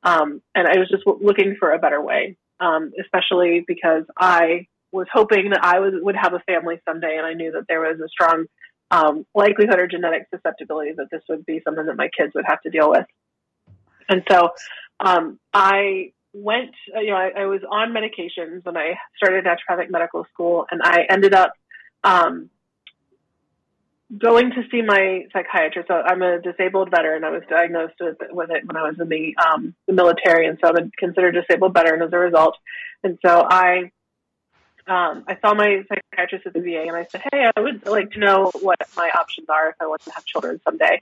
[0.03, 5.07] Um, and I was just looking for a better way, um, especially because I was
[5.12, 8.00] hoping that I was, would have a family someday, and I knew that there was
[8.00, 8.46] a strong
[8.90, 12.61] um, likelihood or genetic susceptibility that this would be something that my kids would have
[12.62, 13.07] to deal with.
[14.09, 14.50] And so
[15.00, 20.27] um, I went, you know, I, I was on medications when I started naturopathic medical
[20.33, 21.53] school, and I ended up
[22.05, 22.50] um,
[24.16, 25.88] going to see my psychiatrist.
[25.88, 27.24] So I'm a disabled veteran.
[27.24, 30.58] I was diagnosed with, with it when I was in the, um, the military, and
[30.62, 32.56] so I'm considered a disabled veteran as a result.
[33.02, 33.90] And so I
[34.86, 38.10] um, I saw my psychiatrist at the VA, and I said, "Hey, I would like
[38.12, 41.00] to know what my options are if I want to have children someday."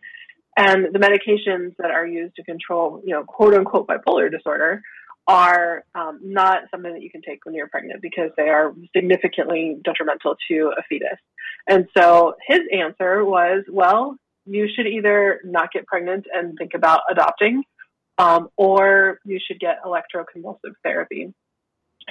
[0.56, 4.82] And the medications that are used to control, you know, quote unquote bipolar disorder
[5.26, 9.76] are um, not something that you can take when you're pregnant because they are significantly
[9.84, 11.18] detrimental to a fetus.
[11.68, 17.02] And so his answer was, well, you should either not get pregnant and think about
[17.10, 17.62] adopting,
[18.18, 21.32] um, or you should get electroconvulsive therapy,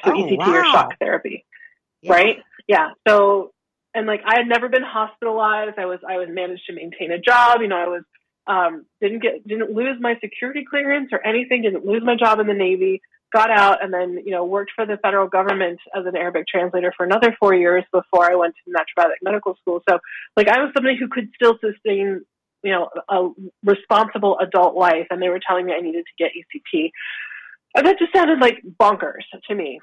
[0.04, 0.54] so oh, ECT wow.
[0.54, 1.45] or shock therapy,
[2.02, 2.12] yeah.
[2.13, 2.38] right?
[2.67, 2.91] Yeah.
[3.08, 3.52] So,
[3.93, 5.78] and like I had never been hospitalized.
[5.78, 7.62] I was I was managed to maintain a job.
[7.62, 8.04] You know, I was
[8.47, 11.62] um, didn't get didn't lose my security clearance or anything.
[11.62, 13.01] Didn't lose my job in the Navy.
[13.34, 16.93] Got out and then you know worked for the federal government as an Arabic translator
[16.95, 19.82] for another four years before I went to naturopathic medical school.
[19.88, 19.99] So
[20.36, 22.25] like I was somebody who could still sustain
[22.63, 23.30] you know a
[23.63, 26.91] responsible adult life, and they were telling me I needed to get ECT.
[27.73, 29.80] And that just sounded like bonkers to me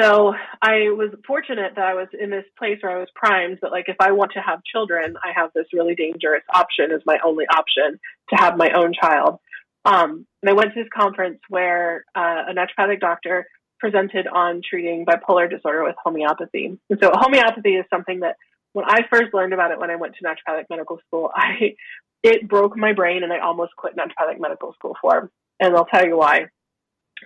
[0.00, 3.70] so I was fortunate that I was in this place where I was primed that
[3.70, 7.18] like if I want to have children, I have this really dangerous option as my
[7.24, 9.38] only option to have my own child.
[9.84, 13.46] Um, and I went to this conference where uh, a naturopathic doctor
[13.78, 16.78] presented on treating bipolar disorder with homeopathy.
[16.90, 18.36] And so homeopathy is something that
[18.72, 21.76] when I first learned about it when I went to naturopathic medical school, I
[22.24, 25.30] it broke my brain and I almost quit naturopathic medical school for.
[25.60, 26.46] And I'll tell you why.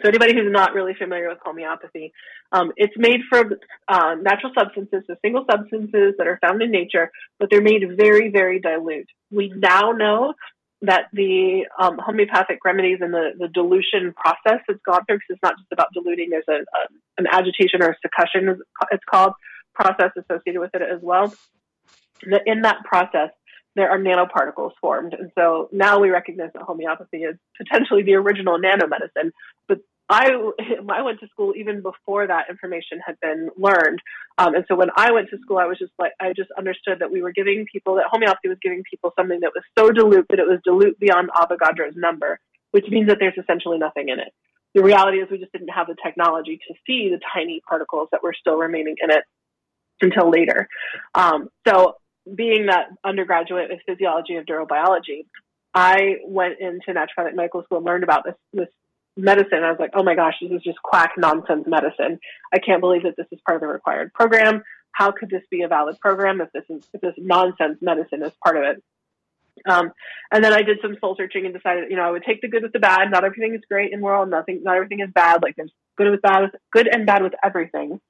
[0.00, 2.12] So anybody who's not really familiar with homeopathy,
[2.52, 3.52] um, it's made from
[3.88, 8.30] uh, natural substances, so single substances that are found in nature, but they're made very,
[8.30, 9.08] very dilute.
[9.30, 10.34] We now know
[10.82, 15.42] that the um, homeopathic remedies and the, the dilution process that's gone through, because it's
[15.42, 16.82] not just about diluting, there's a, a,
[17.18, 18.56] an agitation or a succussion,
[18.90, 19.34] it's called,
[19.74, 21.34] process associated with it as well.
[22.46, 23.30] In that process,
[23.74, 25.14] there are nanoparticles formed.
[25.14, 29.30] And so now we recognize that homeopathy is potentially the original nanomedicine.
[29.68, 30.30] But I,
[30.90, 34.00] I went to school even before that information had been learned.
[34.36, 36.98] Um, and so when I went to school, I was just like, I just understood
[37.00, 40.26] that we were giving people, that homeopathy was giving people something that was so dilute
[40.28, 42.38] that it was dilute beyond Avogadro's number,
[42.72, 44.32] which means that there's essentially nothing in it.
[44.74, 48.22] The reality is we just didn't have the technology to see the tiny particles that
[48.22, 49.24] were still remaining in it
[50.00, 50.68] until later.
[51.14, 51.96] Um, so
[52.32, 55.26] being that undergraduate in physiology of neurobiology,
[55.74, 58.68] I went into naturopathic medical school and learned about this, this
[59.16, 59.62] medicine.
[59.64, 62.18] I was like, oh my gosh, this is just quack nonsense medicine.
[62.52, 64.62] I can't believe that this is part of the required program.
[64.92, 68.32] How could this be a valid program if this is if this nonsense medicine is
[68.44, 68.82] part of it?
[69.68, 69.92] Um,
[70.30, 72.48] and then I did some soul searching and decided, you know, I would take the
[72.48, 73.10] good with the bad.
[73.10, 74.28] Not everything is great in the world.
[74.28, 75.42] Nothing, not everything is bad.
[75.42, 78.00] Like there's good with bad, with, good and bad with everything.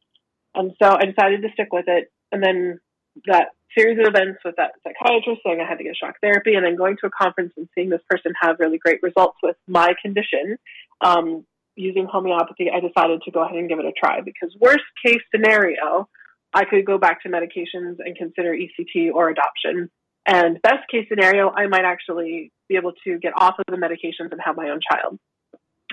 [0.55, 2.11] And so I decided to stick with it.
[2.31, 2.79] And then
[3.27, 6.65] that series of events with that psychiatrist saying I had to get shock therapy and
[6.65, 9.95] then going to a conference and seeing this person have really great results with my
[10.03, 10.59] condition
[11.01, 11.45] um,
[11.77, 15.23] using homeopathy, I decided to go ahead and give it a try because worst case
[15.35, 16.09] scenario,
[16.53, 19.91] I could go back to medications and consider ECT or adoption.
[20.27, 24.31] And best case scenario, I might actually be able to get off of the medications
[24.31, 25.19] and have my own child.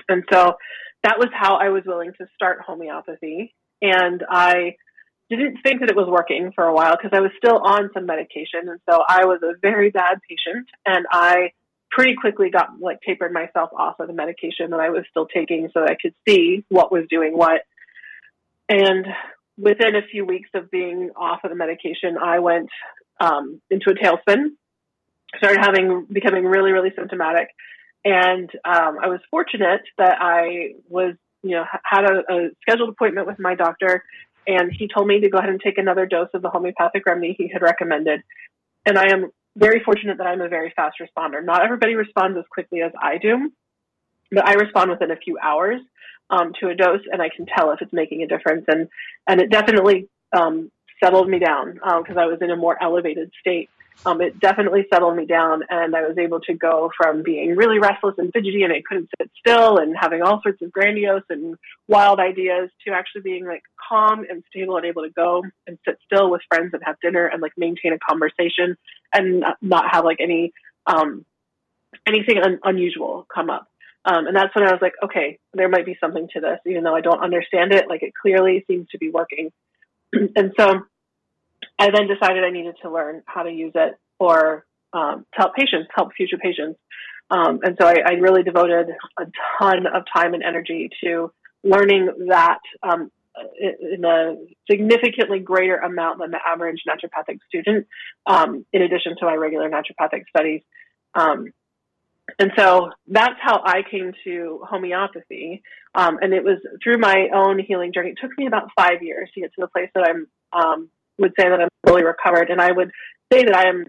[0.08, 0.54] And so
[1.02, 3.54] that was how I was willing to start homeopathy.
[3.82, 4.76] And I
[5.36, 8.06] didn't think that it was working for a while because I was still on some
[8.06, 8.68] medication.
[8.68, 11.52] And so I was a very bad patient and I
[11.90, 15.68] pretty quickly got like tapered myself off of the medication that I was still taking
[15.72, 17.62] so I could see what was doing what.
[18.68, 19.06] And
[19.58, 22.70] within a few weeks of being off of the medication, I went
[23.20, 24.50] um, into a tailspin,
[25.36, 27.48] started having becoming really, really symptomatic.
[28.04, 33.26] And um, I was fortunate that I was, you know, had a, a scheduled appointment
[33.26, 34.02] with my doctor,
[34.54, 37.34] and he told me to go ahead and take another dose of the homeopathic remedy
[37.36, 38.22] he had recommended.
[38.86, 41.44] And I am very fortunate that I'm a very fast responder.
[41.44, 43.50] Not everybody responds as quickly as I do,
[44.30, 45.80] but I respond within a few hours
[46.30, 48.64] um, to a dose, and I can tell if it's making a difference.
[48.68, 48.88] And
[49.28, 50.70] and it definitely um,
[51.02, 53.68] settled me down because um, I was in a more elevated state.
[54.06, 57.78] Um, it definitely settled me down, and I was able to go from being really
[57.78, 61.56] restless and fidgety, and I couldn't sit still, and having all sorts of grandiose and
[61.86, 65.98] wild ideas, to actually being like calm and stable and able to go and sit
[66.06, 68.76] still with friends and have dinner and like maintain a conversation
[69.12, 70.52] and not have like any
[70.86, 71.26] um,
[72.06, 73.66] anything un- unusual come up.
[74.04, 76.84] Um, and that's when I was like, okay, there might be something to this, even
[76.84, 77.86] though I don't understand it.
[77.88, 79.52] Like it clearly seems to be working.
[80.12, 80.86] and so
[81.78, 85.54] I then decided I needed to learn how to use it for um, to help
[85.54, 86.78] patients, help future patients.
[87.30, 89.24] Um, and so I, I, really devoted a
[89.56, 91.32] ton of time and energy to
[91.62, 93.12] learning that um,
[93.58, 94.34] in a
[94.68, 97.86] significantly greater amount than the average naturopathic student,
[98.26, 100.62] um, in addition to my regular naturopathic studies.
[101.14, 101.52] Um,
[102.38, 105.62] and so that's how I came to homeopathy.
[105.94, 108.10] Um, and it was through my own healing journey.
[108.10, 110.26] It took me about five years to get to the place that I'm,
[111.20, 112.50] would say that I'm fully recovered.
[112.50, 112.90] And I would
[113.32, 113.86] say that I am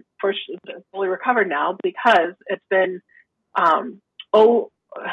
[0.92, 3.00] fully recovered now because it's been,
[3.58, 4.00] um,
[4.32, 4.70] oh,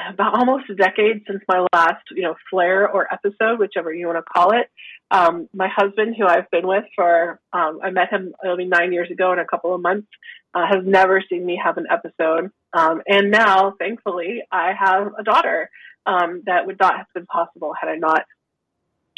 [0.09, 4.17] about almost a decade since my last, you know, flare or episode, whichever you want
[4.17, 4.69] to call it.
[5.09, 9.09] Um, my husband, who I've been with for, um, I met him, be nine years
[9.09, 10.07] ago in a couple of months
[10.53, 12.51] uh, has never seen me have an episode.
[12.73, 15.69] Um, and now, thankfully, I have a daughter
[16.05, 18.25] um, that would not have been possible had I not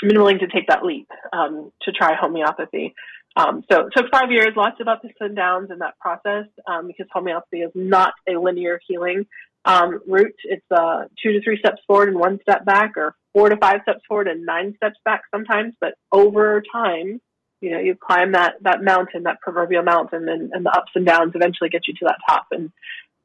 [0.09, 2.93] been willing to take that leap um, to try homeopathy.
[3.35, 6.87] Um, so it took five years, lots of ups and downs in that process um,
[6.87, 9.25] because homeopathy is not a linear healing
[9.63, 10.35] um, route.
[10.43, 13.81] It's uh, two to three steps forward and one step back, or four to five
[13.83, 15.73] steps forward and nine steps back sometimes.
[15.79, 17.21] But over time,
[17.61, 21.05] you know, you climb that, that mountain, that proverbial mountain, and, and the ups and
[21.05, 22.47] downs eventually get you to that top.
[22.51, 22.71] And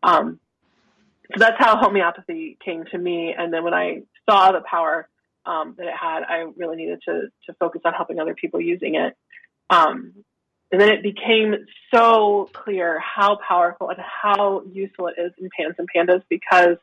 [0.03, 0.39] um,
[1.33, 3.35] so that's how homeopathy came to me.
[3.37, 5.09] And then when I saw the power
[5.47, 8.97] um, that it had, I really needed to, to focus on helping other people using
[8.97, 9.15] it.
[9.71, 10.13] Um,
[10.73, 11.55] and then it became
[11.95, 16.77] so clear how powerful and how useful it is in pans and pandas because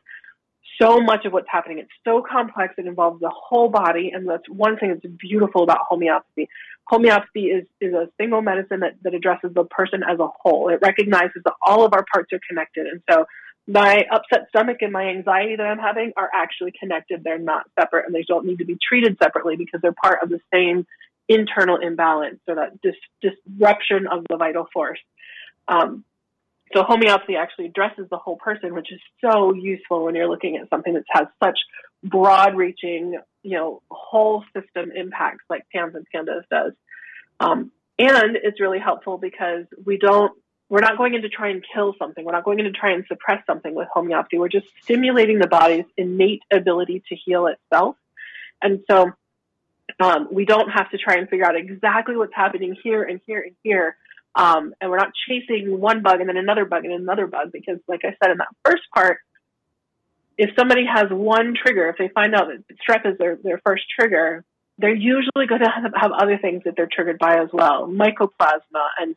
[0.80, 4.10] so much of what's happening, it's so complex, it involves the whole body.
[4.12, 6.48] And that's one thing that's beautiful about homeopathy
[6.86, 10.68] homeopathy is, is a single medicine that, that addresses the person as a whole.
[10.68, 12.86] It recognizes that all of our parts are connected.
[12.86, 13.24] And so
[13.66, 17.24] my upset stomach and my anxiety that I'm having are actually connected.
[17.24, 20.28] They're not separate and they don't need to be treated separately because they're part of
[20.28, 20.86] the same
[21.28, 25.00] internal imbalance or that dis- disruption of the vital force.
[25.68, 26.04] Um,
[26.74, 30.68] so homeopathy actually addresses the whole person, which is so useful when you're looking at
[30.68, 31.58] something that has such
[32.02, 36.72] broad reaching, you know, whole system impacts like PANS and PANDAS does.
[37.40, 40.32] Um, and it's really helpful because we don't,
[40.68, 42.24] we're not going in to try and kill something.
[42.24, 44.38] We're not going in to try and suppress something with homeopathy.
[44.38, 47.96] We're just stimulating the body's innate ability to heal itself.
[48.62, 49.12] And so
[50.00, 53.42] um, we don't have to try and figure out exactly what's happening here and here
[53.42, 53.96] and here.
[54.34, 57.78] Um, and we're not chasing one bug and then another bug and another bug because,
[57.86, 59.18] like I said in that first part,
[60.36, 63.84] if somebody has one trigger, if they find out that strep is their, their first
[63.96, 64.44] trigger,
[64.78, 68.88] they're usually going to have, have other things that they're triggered by as well, mycoplasma
[68.98, 69.14] and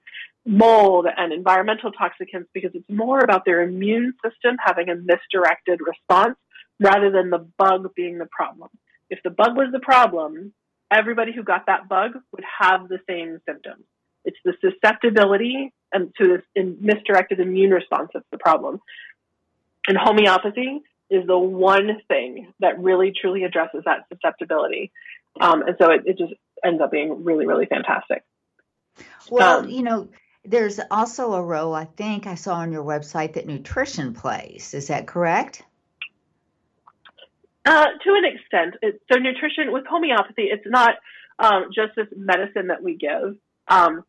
[0.48, 6.38] mold and environmental toxicants, because it's more about their immune system having a misdirected response
[6.80, 8.70] rather than the bug being the problem.
[9.10, 10.54] If the bug was the problem,
[10.92, 13.84] everybody who got that bug would have the same symptoms.
[14.26, 18.82] It's the susceptibility and to this misdirected immune response that's the problem.
[19.88, 24.92] And homeopathy is the one thing that really truly addresses that susceptibility.
[25.40, 26.34] Um, and so it, it, just
[26.64, 28.24] ends up being really, really fantastic.
[29.30, 30.10] Well, um, you know,
[30.48, 34.74] there's also a role I think I saw on your website that nutrition plays.
[34.74, 35.64] Is that correct?
[37.66, 38.76] Uh, to an extent.
[39.12, 40.96] So nutrition with homeopathy, it's not
[41.38, 43.36] um, just this medicine that we give.
[43.68, 44.06] Um,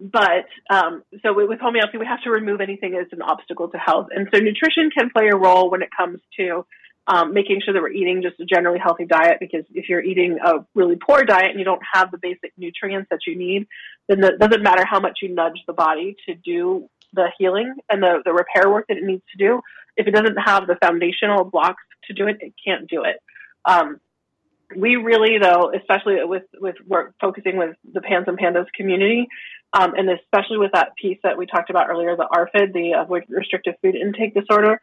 [0.00, 4.08] but um, so with homeopathy, we have to remove anything that's an obstacle to health.
[4.14, 6.64] And so nutrition can play a role when it comes to
[7.06, 9.38] um, making sure that we're eating just a generally healthy diet.
[9.40, 13.08] Because if you're eating a really poor diet and you don't have the basic nutrients
[13.10, 13.66] that you need,
[14.08, 18.02] then it doesn't matter how much you nudge the body to do the healing and
[18.02, 19.60] the, the repair work that it needs to do,
[19.96, 23.22] if it doesn't have the foundational blocks to do it, it can't do it.
[23.64, 24.00] Um,
[24.76, 29.28] we really, though, especially with with work focusing with the Pans and Pandas community,
[29.72, 33.04] um, and especially with that piece that we talked about earlier, the ARFID, the uh,
[33.28, 34.80] restrictive food intake disorder,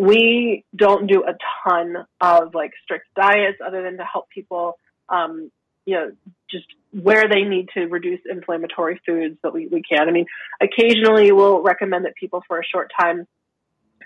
[0.00, 4.78] we don't do a ton of like strict diets other than to help people,
[5.10, 5.50] um,
[5.84, 6.10] you know,
[6.50, 10.08] just where they need to reduce inflammatory foods that we, we can.
[10.08, 10.24] I mean,
[10.58, 13.26] occasionally we'll recommend that people for a short time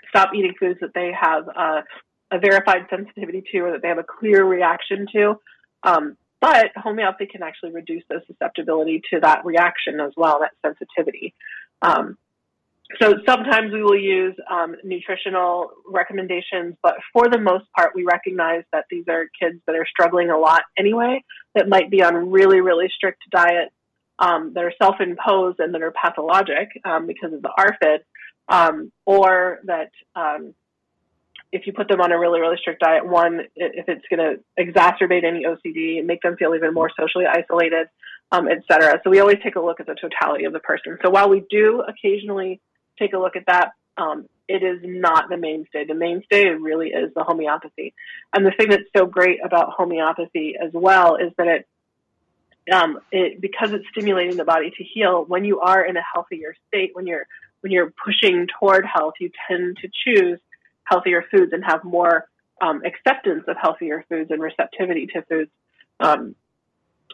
[0.09, 4.03] stop eating foods that they have a verified sensitivity to or that they have a
[4.03, 5.39] clear reaction to.
[5.83, 11.33] Um, but homeopathy can actually reduce the susceptibility to that reaction as well, that sensitivity.
[11.81, 12.17] Um,
[13.01, 18.63] so sometimes we will use um, nutritional recommendations, but for the most part, we recognize
[18.71, 21.23] that these are kids that are struggling a lot anyway,
[21.55, 23.73] that might be on really, really strict diets
[24.19, 27.99] um, that are self-imposed and that are pathologic um, because of the ARFID,
[28.49, 30.53] um, or that um,
[31.51, 34.63] if you put them on a really, really strict diet, one, if it's going to
[34.63, 37.87] exacerbate any OCD and make them feel even more socially isolated,
[38.31, 39.01] um, et cetera.
[39.03, 40.97] So we always take a look at the totality of the person.
[41.03, 42.61] So while we do occasionally
[42.97, 45.85] take a look at that, um, it is not the mainstay.
[45.85, 47.93] The mainstay really is the homeopathy.
[48.33, 51.67] And the thing that's so great about homeopathy as well is that it,
[52.71, 55.23] um, it because it's stimulating the body to heal.
[55.25, 57.27] When you are in a healthier state, when you're
[57.61, 60.39] when you're pushing toward health, you tend to choose
[60.83, 62.27] healthier foods and have more
[62.61, 65.51] um, acceptance of healthier foods and receptivity to foods.
[65.99, 66.35] Um,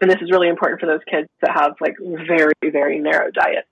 [0.01, 3.67] and this is really important for those kids that have like very, very narrow diets.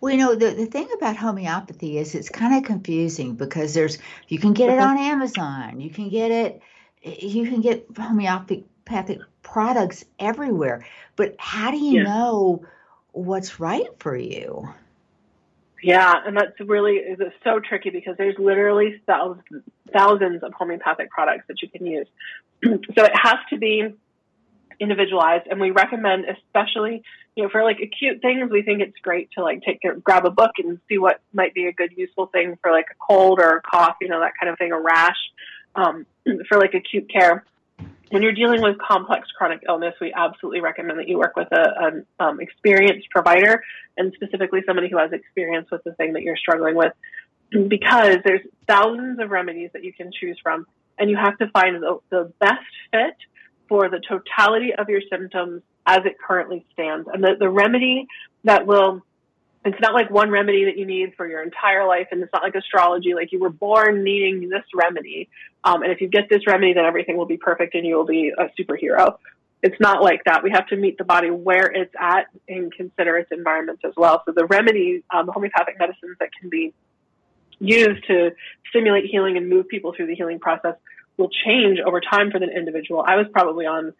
[0.00, 3.98] Well, you know, the, the thing about homeopathy is it's kind of confusing because there's,
[4.28, 6.62] you can get it on Amazon, you can get it,
[7.02, 10.86] you can get homeopathic products everywhere.
[11.16, 12.02] But how do you yeah.
[12.04, 12.64] know
[13.12, 14.68] what's right for you?
[15.82, 21.44] Yeah, and that's really is so tricky because there's literally thousands, thousands of homeopathic products
[21.48, 22.06] that you can use.
[22.64, 23.94] so it has to be
[24.80, 27.02] individualized, and we recommend, especially
[27.38, 30.30] you know, for like acute things, we think it's great to like take grab a
[30.30, 33.58] book and see what might be a good useful thing for like a cold or
[33.58, 35.16] a cough, you know, that kind of thing, a rash,
[35.76, 36.04] um,
[36.48, 37.44] for like acute care.
[38.10, 41.74] When you're dealing with complex chronic illness, we absolutely recommend that you work with a,
[41.78, 43.62] an um, experienced provider
[43.96, 46.92] and specifically somebody who has experience with the thing that you're struggling with
[47.68, 50.66] because there's thousands of remedies that you can choose from
[50.98, 53.14] and you have to find the, the best fit
[53.68, 57.08] for the totality of your symptoms as it currently stands.
[57.12, 58.06] And the, the remedy
[58.44, 59.02] that will
[59.64, 62.42] it's not like one remedy that you need for your entire life, and it's not
[62.42, 65.28] like astrology, like you were born needing this remedy.
[65.64, 68.06] Um, and if you get this remedy, then everything will be perfect and you will
[68.06, 69.18] be a superhero.
[69.62, 70.44] It's not like that.
[70.44, 74.22] We have to meet the body where it's at and consider its environment as well.
[74.24, 76.72] So the remedies, um, homeopathic medicines that can be
[77.58, 78.30] used to
[78.70, 80.76] stimulate healing and move people through the healing process
[81.18, 83.04] will change over time for the individual.
[83.06, 83.92] I was probably on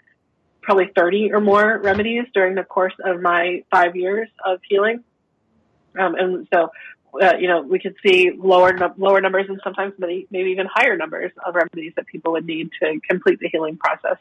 [0.63, 5.03] probably 30 or more remedies during the course of my five years of healing.
[5.99, 6.71] Um, and so,
[7.21, 10.97] uh, you know, we could see lower lower numbers and sometimes maybe, maybe even higher
[10.97, 14.19] numbers of remedies that people would need to complete the healing process.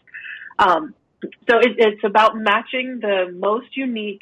[0.57, 4.21] Um, so it, it's about matching the most unique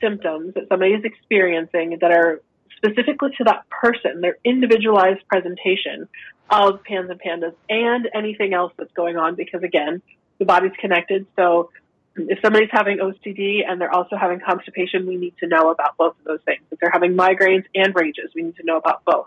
[0.00, 2.40] symptoms that somebody is experiencing that are
[2.76, 6.08] specifically to that person, their individualized presentation
[6.50, 10.02] of pans and pandas and anything else that's going on because again,
[10.38, 11.26] the body's connected.
[11.36, 11.70] So
[12.16, 16.18] if somebody's having OCD and they're also having constipation, we need to know about both
[16.18, 16.62] of those things.
[16.70, 19.26] If they're having migraines and rages, we need to know about both.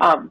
[0.00, 0.30] Um,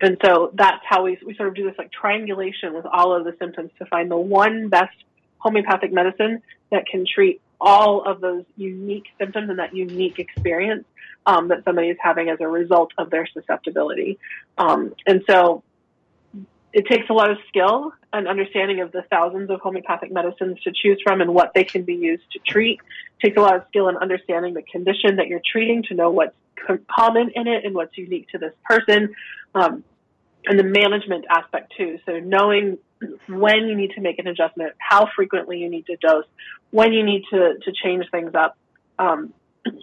[0.00, 3.24] and so that's how we, we sort of do this like triangulation with all of
[3.24, 4.96] the symptoms to find the one best
[5.38, 10.84] homeopathic medicine that can treat all of those unique symptoms and that unique experience
[11.26, 14.18] um, that somebody is having as a result of their susceptibility.
[14.58, 15.62] Um, and so
[16.72, 20.72] it takes a lot of skill and understanding of the thousands of homeopathic medicines to
[20.72, 22.80] choose from and what they can be used to treat.
[23.18, 26.10] It takes a lot of skill and understanding the condition that you're treating to know
[26.10, 26.36] what's
[26.94, 29.14] common in it and what's unique to this person.
[29.54, 29.84] Um,
[30.46, 31.98] and the management aspect too.
[32.06, 32.78] So knowing
[33.28, 36.24] when you need to make an adjustment, how frequently you need to dose,
[36.70, 38.56] when you need to, to change things up.
[38.98, 39.32] Um,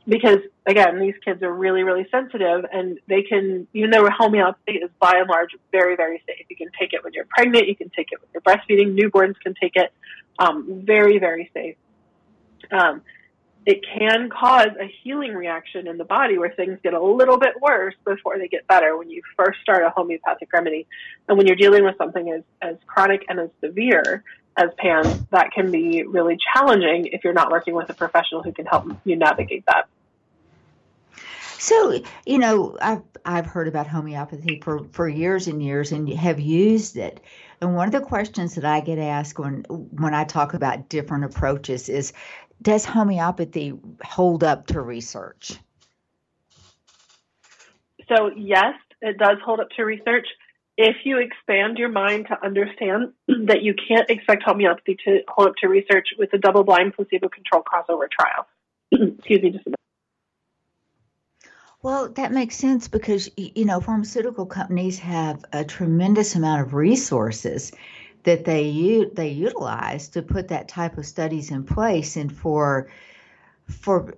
[0.08, 4.90] because again, these kids are really, really sensitive and they can, even though homeopathy is
[5.00, 6.46] by and large very, very safe.
[6.50, 7.68] You can take it when you're pregnant.
[7.68, 8.98] You can take it when you're breastfeeding.
[8.98, 9.92] Newborns can take it.
[10.40, 11.76] Um, very, very safe.
[12.72, 13.02] Um,
[13.66, 17.62] it can cause a healing reaction in the body where things get a little bit
[17.62, 20.86] worse before they get better when you first start a homeopathic remedy.
[21.28, 24.24] And when you're dealing with something as, as chronic and as severe,
[24.58, 28.52] as PANS, that can be really challenging if you're not working with a professional who
[28.52, 29.88] can help you navigate that.
[31.64, 36.38] So, you know, I've, I've heard about homeopathy for, for years and years and have
[36.38, 37.22] used it.
[37.62, 41.24] And one of the questions that I get asked when, when I talk about different
[41.24, 42.12] approaches is
[42.62, 43.74] Does homeopathy
[44.04, 45.58] hold up to research?
[48.08, 50.28] So, yes, it does hold up to research.
[50.78, 53.14] If you expand your mind to understand
[53.48, 57.30] that you can't expect homeopathy to hold up to research with a double blind placebo
[57.30, 58.48] controlled crossover trial.
[58.92, 59.80] Excuse me just a minute.
[61.84, 67.74] Well, that makes sense because you know pharmaceutical companies have a tremendous amount of resources
[68.24, 72.90] that they they utilize to put that type of studies in place, and for
[73.68, 74.16] for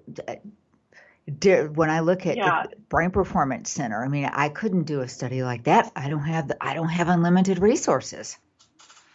[1.74, 2.66] when I look at yeah.
[2.70, 5.92] the Brain Performance Center, I mean, I couldn't do a study like that.
[5.96, 8.38] I don't have the, I don't have unlimited resources.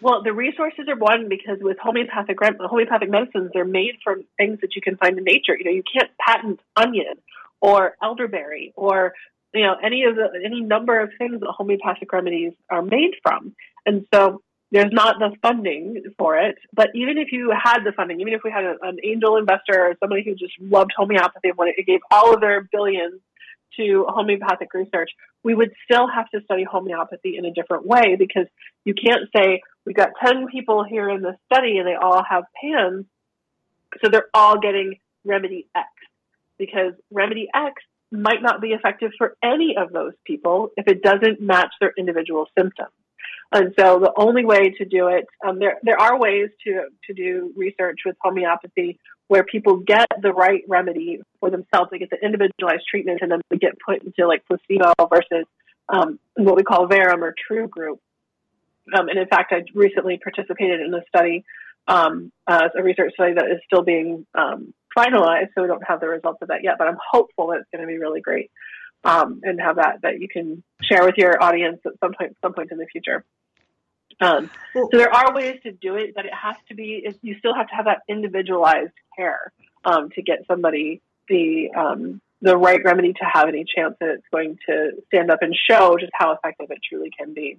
[0.00, 4.74] Well, the resources are one because with homeopathic homeopathic medicines, they're made from things that
[4.74, 5.56] you can find in nature.
[5.56, 7.14] You know, you can't patent onion
[7.60, 9.12] or elderberry or
[9.52, 13.54] you know any of the any number of things that homeopathic remedies are made from
[13.86, 18.20] and so there's not the funding for it but even if you had the funding
[18.20, 21.58] even if we had a, an angel investor or somebody who just loved homeopathy and
[21.58, 23.20] wanted, gave all of their billions
[23.76, 25.10] to homeopathic research
[25.42, 28.46] we would still have to study homeopathy in a different way because
[28.84, 32.44] you can't say we've got 10 people here in the study and they all have
[32.60, 33.06] pans
[34.02, 35.88] so they're all getting remedy x
[36.60, 41.40] because remedy X might not be effective for any of those people if it doesn't
[41.40, 42.92] match their individual symptoms.
[43.52, 47.14] And so the only way to do it, um, there there are ways to to
[47.14, 51.90] do research with homeopathy where people get the right remedy for themselves.
[51.90, 55.46] They get the individualized treatment, and then they get put into like placebo versus
[55.88, 58.00] um, what we call Verum or True Group.
[58.96, 61.44] Um, and in fact, I recently participated in a study,
[61.86, 62.10] uh,
[62.46, 66.38] a research study that is still being um, finalized, so we don't have the results
[66.42, 66.74] of that yet.
[66.78, 68.50] But I'm hopeful that it's going to be really great
[69.04, 72.52] um, and have that that you can share with your audience at some point some
[72.52, 73.24] point in the future.
[74.20, 77.54] Um, so there are ways to do it, but it has to be you still
[77.54, 79.52] have to have that individualized care
[79.84, 84.26] um, to get somebody the um, the right remedy to have any chance that it's
[84.30, 87.58] going to stand up and show just how effective it truly can be.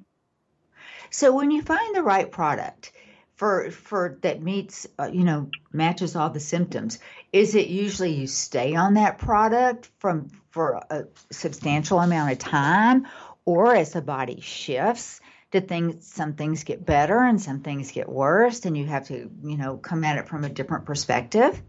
[1.10, 2.92] So when you find the right product,
[3.36, 7.00] for for that meets uh, you know matches all the symptoms
[7.34, 13.08] is it usually you stay on that product from for a substantial amount of time
[13.44, 15.22] or as the body shifts
[15.52, 19.30] do things some things get better and some things get worse and you have to
[19.44, 21.62] you know come at it from a different perspective.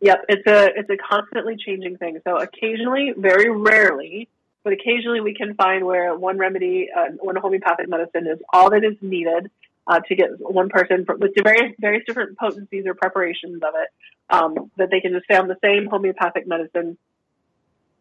[0.00, 2.20] Yep it's a it's a constantly changing thing.
[2.24, 4.28] So occasionally very rarely
[4.64, 8.84] but occasionally we can find where one remedy uh, one homeopathic medicine is all that
[8.84, 9.50] is needed
[9.86, 13.88] uh, to get one person with various various different potencies or preparations of it
[14.30, 16.96] um, that they can just stay on the same homeopathic medicine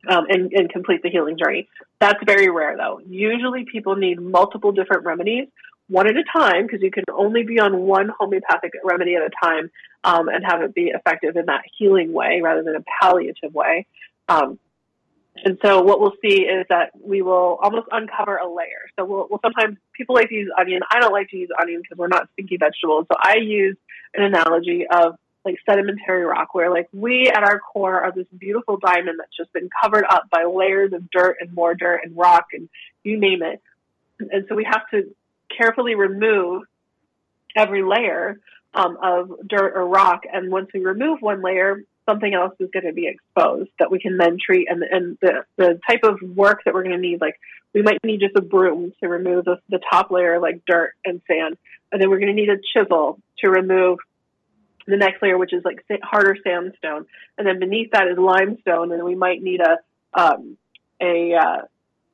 [0.07, 1.67] um, and, and complete the healing journey.
[1.99, 3.01] That's very rare, though.
[3.07, 5.47] Usually, people need multiple different remedies,
[5.87, 9.29] one at a time, because you can only be on one homeopathic remedy at a
[9.43, 9.69] time
[10.03, 13.85] um, and have it be effective in that healing way rather than a palliative way.
[14.27, 14.57] Um,
[15.43, 18.89] and so what we'll see is that we will almost uncover a layer.
[18.97, 20.81] So we'll, we'll sometimes people like to use onion.
[20.91, 23.05] I don't like to use onion because we're not stinky vegetables.
[23.11, 23.77] So I use
[24.13, 28.77] an analogy of like sedimentary rock, where like we at our core are this beautiful
[28.77, 32.47] diamond that's just been covered up by layers of dirt and more dirt and rock
[32.53, 32.69] and
[33.03, 33.61] you name it.
[34.19, 35.13] And so we have to
[35.55, 36.63] carefully remove
[37.55, 38.39] every layer
[38.73, 40.23] um, of dirt or rock.
[40.31, 43.99] And once we remove one layer, something else is going to be exposed that we
[43.99, 44.67] can then treat.
[44.69, 47.39] And, and the, the type of work that we're going to need, like
[47.73, 51.21] we might need just a broom to remove the, the top layer, like dirt and
[51.27, 51.57] sand.
[51.91, 53.99] And then we're going to need a chisel to remove
[54.87, 57.05] the next layer, which is like harder sandstone.
[57.37, 58.91] And then beneath that is limestone.
[58.91, 59.77] And we might need a,
[60.19, 60.57] um,
[61.01, 61.61] a, uh,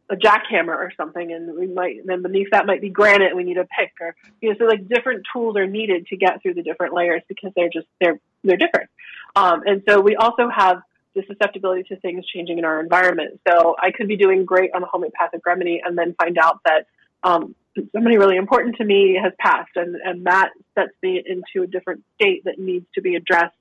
[0.10, 3.36] a jackhammer or something, and we might then beneath that might be granite.
[3.36, 6.42] We need a pick, or you know, so like different tools are needed to get
[6.42, 8.90] through the different layers because they're just they're they're different.
[9.36, 10.82] Um, and so we also have
[11.14, 13.40] the susceptibility to things changing in our environment.
[13.48, 16.88] So I could be doing great on a homeopathic remedy and then find out that
[17.24, 17.56] um,
[17.94, 22.04] somebody really important to me has passed, and, and that sets me into a different
[22.16, 23.56] state that needs to be addressed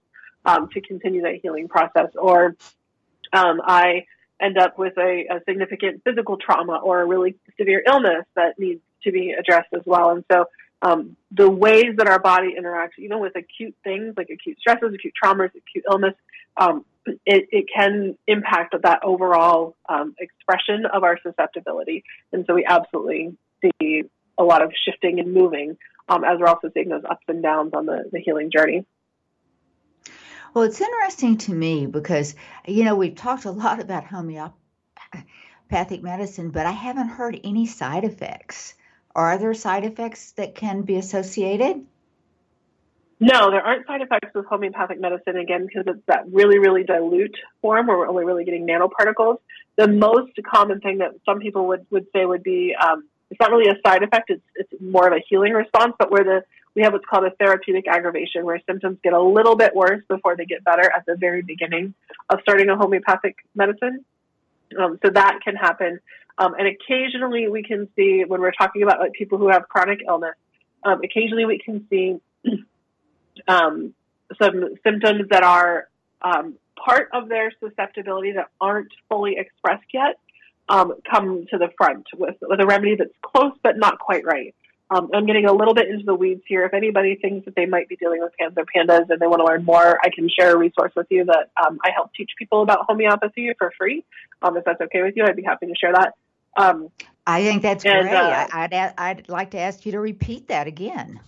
[0.44, 2.10] um, to continue that healing process.
[2.16, 2.56] Or
[3.32, 4.06] um, I
[4.40, 8.80] end up with a, a, significant physical trauma or a really severe illness that needs
[9.02, 10.10] to be addressed as well.
[10.10, 10.46] And so
[10.82, 15.14] um, the ways that our body interacts, even with acute things like acute stresses, acute
[15.22, 16.14] traumas, acute illness,
[16.58, 16.84] um,
[17.24, 22.04] it, it, can impact that overall um, expression of our susceptibility.
[22.32, 24.04] And so we absolutely see
[24.38, 25.76] a lot of shifting and moving
[26.08, 28.84] um, as we're also seeing those ups and downs on the, the healing journey.
[30.54, 32.34] Well, it's interesting to me because,
[32.66, 34.54] you know, we've talked a lot about homeopathic
[36.02, 38.74] medicine, but I haven't heard any side effects.
[39.14, 41.84] Are there side effects that can be associated?
[43.18, 47.36] No, there aren't side effects with homeopathic medicine, again, because it's that really, really dilute
[47.62, 49.38] form where we're only really getting nanoparticles.
[49.76, 53.50] The most common thing that some people would, would say would be um, it's not
[53.50, 56.44] really a side effect, it's, it's more of a healing response, but where the
[56.76, 60.36] we have what's called a therapeutic aggravation, where symptoms get a little bit worse before
[60.36, 61.94] they get better at the very beginning
[62.28, 64.04] of starting a homeopathic medicine.
[64.78, 66.00] Um, so that can happen.
[66.36, 70.00] Um, and occasionally we can see when we're talking about like people who have chronic
[70.06, 70.34] illness,
[70.84, 72.20] um, occasionally we can see
[73.48, 73.94] um,
[74.40, 75.88] some symptoms that are
[76.20, 80.18] um, part of their susceptibility that aren't fully expressed yet
[80.68, 84.54] um, come to the front with, with a remedy that's close but not quite right.
[84.88, 86.64] Um, I'm getting a little bit into the weeds here.
[86.64, 89.40] If anybody thinks that they might be dealing with pans or pandas and they want
[89.40, 92.30] to learn more, I can share a resource with you that um, I help teach
[92.38, 94.04] people about homeopathy for free.
[94.42, 96.14] Um, if that's okay with you, I'd be happy to share that.
[96.56, 96.90] Um,
[97.26, 98.14] I think that's and, great.
[98.14, 101.20] Uh, I'd, I'd like to ask you to repeat that again.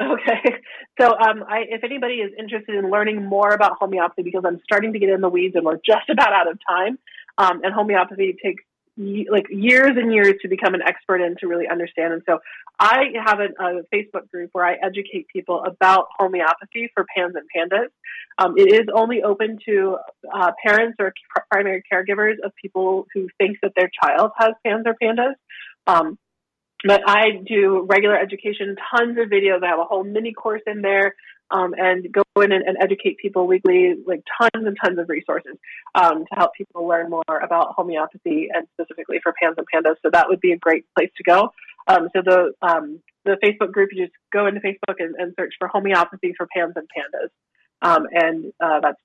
[0.00, 0.56] Okay.
[1.00, 4.92] So, um, I, if anybody is interested in learning more about homeopathy, because I'm starting
[4.92, 7.00] to get in the weeds and we're just about out of time,
[7.36, 8.62] um, and homeopathy takes
[8.96, 12.12] like years and years to become an expert in to really understand.
[12.12, 12.38] And so
[12.78, 17.48] I have a, a Facebook group where I educate people about homeopathy for pans and
[17.54, 17.88] pandas.
[18.38, 19.98] Um, it is only open to
[20.32, 21.12] uh, parents or
[21.50, 25.34] primary caregivers of people who think that their child has pans or pandas.
[25.86, 26.18] Um,
[26.86, 29.64] but I do regular education, tons of videos.
[29.64, 31.14] I have a whole mini course in there
[31.50, 35.56] um, and go in and, and, educate people weekly, like tons and tons of resources
[35.94, 39.96] um, to help people learn more about homeopathy and specifically for pans and pandas.
[40.02, 41.52] So that would be a great place to go.
[41.86, 45.54] Um, so the um, the Facebook group, you just go into Facebook and, and search
[45.58, 47.28] for homeopathy for pans and pandas,
[47.82, 49.00] um, and uh, that's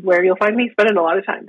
[0.00, 1.48] where you'll find me spending a lot of time.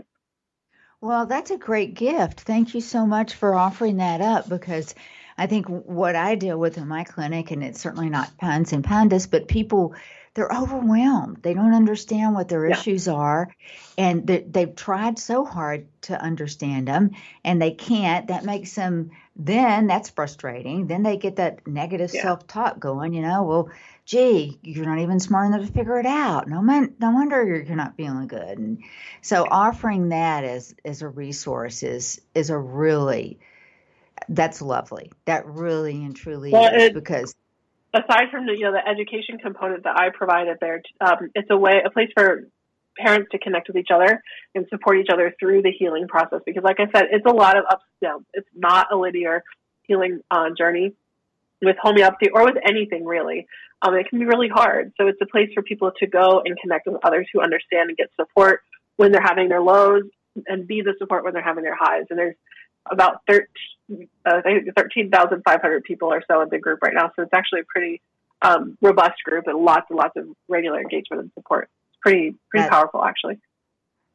[1.02, 2.42] Well, that's a great gift.
[2.42, 4.94] Thank you so much for offering that up because
[5.38, 8.84] I think what I deal with in my clinic, and it's certainly not pans and
[8.84, 9.96] pandas, but people
[10.34, 11.40] they're overwhelmed.
[11.42, 12.78] They don't understand what their yeah.
[12.78, 13.54] issues are,
[13.98, 17.12] and they've tried so hard to understand them,
[17.44, 18.28] and they can't.
[18.28, 20.88] That makes them then that's frustrating.
[20.88, 22.22] Then they get that negative yeah.
[22.22, 23.14] self talk going.
[23.14, 23.70] You know, well,
[24.06, 26.48] gee, you're not even smart enough to figure it out.
[26.48, 28.58] No man, no wonder you're, you're not feeling good.
[28.58, 28.84] And
[29.22, 33.40] so offering that as as a resource is is a really
[34.30, 35.12] that's lovely.
[35.26, 37.34] That really and truly well, is it, because
[37.94, 41.58] aside from the you know the education component that I provided there, um, it's a
[41.58, 42.48] way a place for
[42.98, 44.22] parents to connect with each other
[44.54, 46.42] and support each other through the healing process.
[46.46, 48.26] Because, like I said, it's a lot of ups and downs.
[48.34, 49.44] It's not a linear
[49.84, 50.94] healing uh, journey
[51.62, 53.48] with homeopathy or with anything really.
[53.82, 54.94] Um, it can be really hard.
[55.00, 57.98] So it's a place for people to go and connect with others who understand and
[57.98, 58.62] get support
[58.98, 60.04] when they're having their lows
[60.48, 62.06] and be the support when they're having their highs.
[62.10, 62.36] And there's
[62.90, 63.46] about 13,
[64.26, 64.42] uh,
[64.78, 67.12] 13,500 people or so in the group right now.
[67.16, 68.02] So it's actually a pretty
[68.42, 71.70] um, robust group and lots and lots of regular engagement and support.
[71.90, 73.40] It's pretty, pretty powerful actually.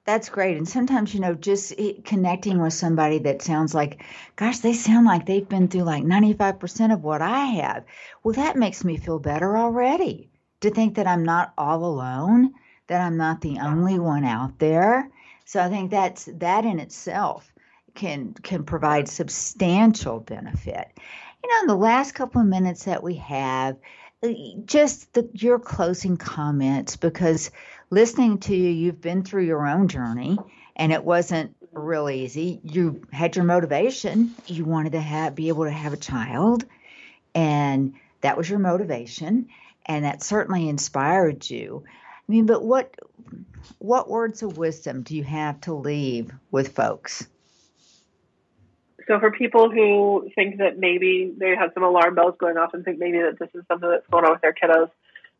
[0.04, 0.56] That's great.
[0.56, 1.74] And sometimes, you know, just
[2.04, 4.04] connecting with somebody that sounds like,
[4.36, 7.84] gosh, they sound like they've been through like 95% of what I have.
[8.22, 12.54] Well, that makes me feel better already to think that I'm not all alone,
[12.86, 15.10] that I'm not the only one out there.
[15.44, 17.52] So I think that's that in itself
[17.96, 20.88] can can provide substantial benefit.
[21.42, 23.76] You know, in the last couple of minutes that we have,
[24.22, 24.28] uh,
[24.64, 27.50] just the, your closing comments because
[27.90, 30.38] listening to you, you've been through your own journey
[30.76, 32.60] and it wasn't real easy.
[32.62, 34.34] You had your motivation.
[34.46, 36.64] You wanted to have be able to have a child,
[37.34, 39.48] and that was your motivation,
[39.84, 41.84] and that certainly inspired you.
[41.86, 42.94] I mean, but what
[43.78, 47.26] what words of wisdom do you have to leave with folks?
[49.08, 52.84] So for people who think that maybe they have some alarm bells going off and
[52.84, 54.90] think maybe that this is something that's going on with their kiddos,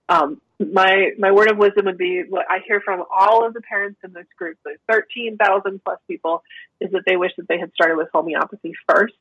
[0.08, 3.60] um, my my word of wisdom would be what I hear from all of the
[3.60, 6.44] parents in this group, the 13,000 plus people,
[6.80, 9.14] is that they wish that they had started with homeopathy first,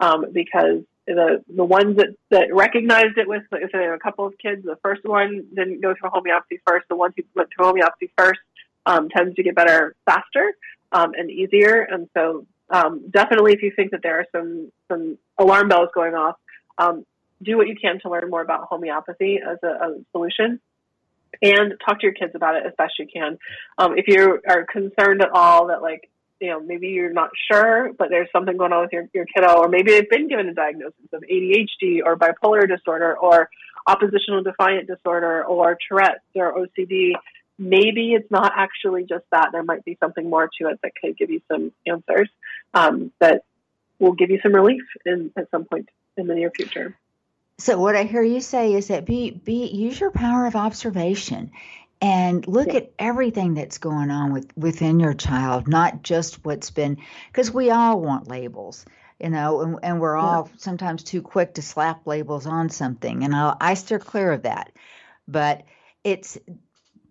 [0.00, 4.26] um, because the the ones that, that recognized it with, if they have a couple
[4.26, 6.86] of kids, the first one didn't go through homeopathy first.
[6.88, 8.40] The ones who went through homeopathy first
[8.86, 10.52] um, tends to get better faster
[10.92, 11.82] um, and easier.
[11.82, 16.14] And so um, definitely if you think that there are some, some alarm bells going
[16.14, 16.36] off,
[16.76, 17.06] um,
[17.40, 20.60] do what you can to learn more about homeopathy as a, a, solution
[21.40, 23.38] and talk to your kids about it as best you can.
[23.78, 26.10] Um, if you are concerned at all that like,
[26.40, 29.54] you know, maybe you're not sure, but there's something going on with your, your kiddo,
[29.58, 33.50] or maybe they've been given a diagnosis of ADHD or bipolar disorder or
[33.86, 37.12] oppositional defiant disorder or Tourette's or OCD,
[37.58, 39.50] maybe it's not actually just that.
[39.52, 42.28] There might be something more to it that could give you some answers
[42.72, 43.44] um, that
[43.98, 46.96] will give you some relief in, at some point in the near future.
[47.58, 51.52] So what I hear you say is that be be use your power of observation
[52.00, 52.78] and look yeah.
[52.78, 56.98] at everything that's going on with within your child, not just what's been
[57.28, 58.84] because we all want labels,
[59.20, 60.56] you know, and, and we're all yeah.
[60.58, 64.72] sometimes too quick to slap labels on something, and i I steer clear of that.
[65.28, 65.62] But
[66.02, 66.36] it's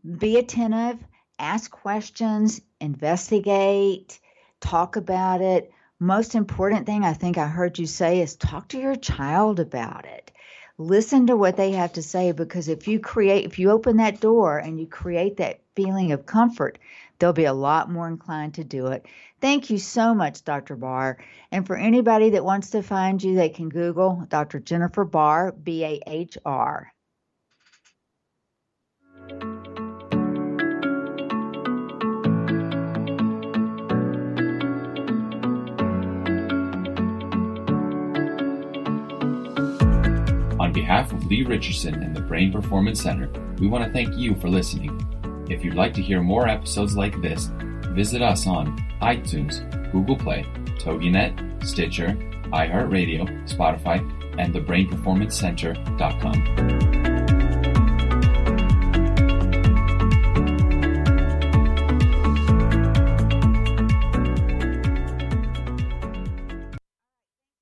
[0.03, 0.99] be attentive,
[1.39, 4.19] ask questions, investigate,
[4.59, 5.71] talk about it.
[5.99, 10.05] Most important thing I think I heard you say is talk to your child about
[10.05, 10.31] it.
[10.77, 14.19] Listen to what they have to say because if you create, if you open that
[14.19, 16.79] door and you create that feeling of comfort,
[17.19, 19.05] they'll be a lot more inclined to do it.
[19.39, 20.75] Thank you so much, Dr.
[20.75, 21.19] Bahr.
[21.51, 24.59] And for anybody that wants to find you, they can Google Dr.
[24.59, 26.92] Jennifer Bahr, B A H R.
[40.73, 44.49] behalf of Lee Richardson and the Brain Performance Center, we want to thank you for
[44.49, 44.99] listening.
[45.49, 47.51] If you'd like to hear more episodes like this,
[47.89, 49.61] visit us on iTunes,
[49.91, 50.45] Google Play,
[50.79, 52.17] TogiNet, Stitcher,
[52.51, 53.99] iHeartRadio, Spotify,
[54.39, 57.12] and thebrainperformancecenter.com.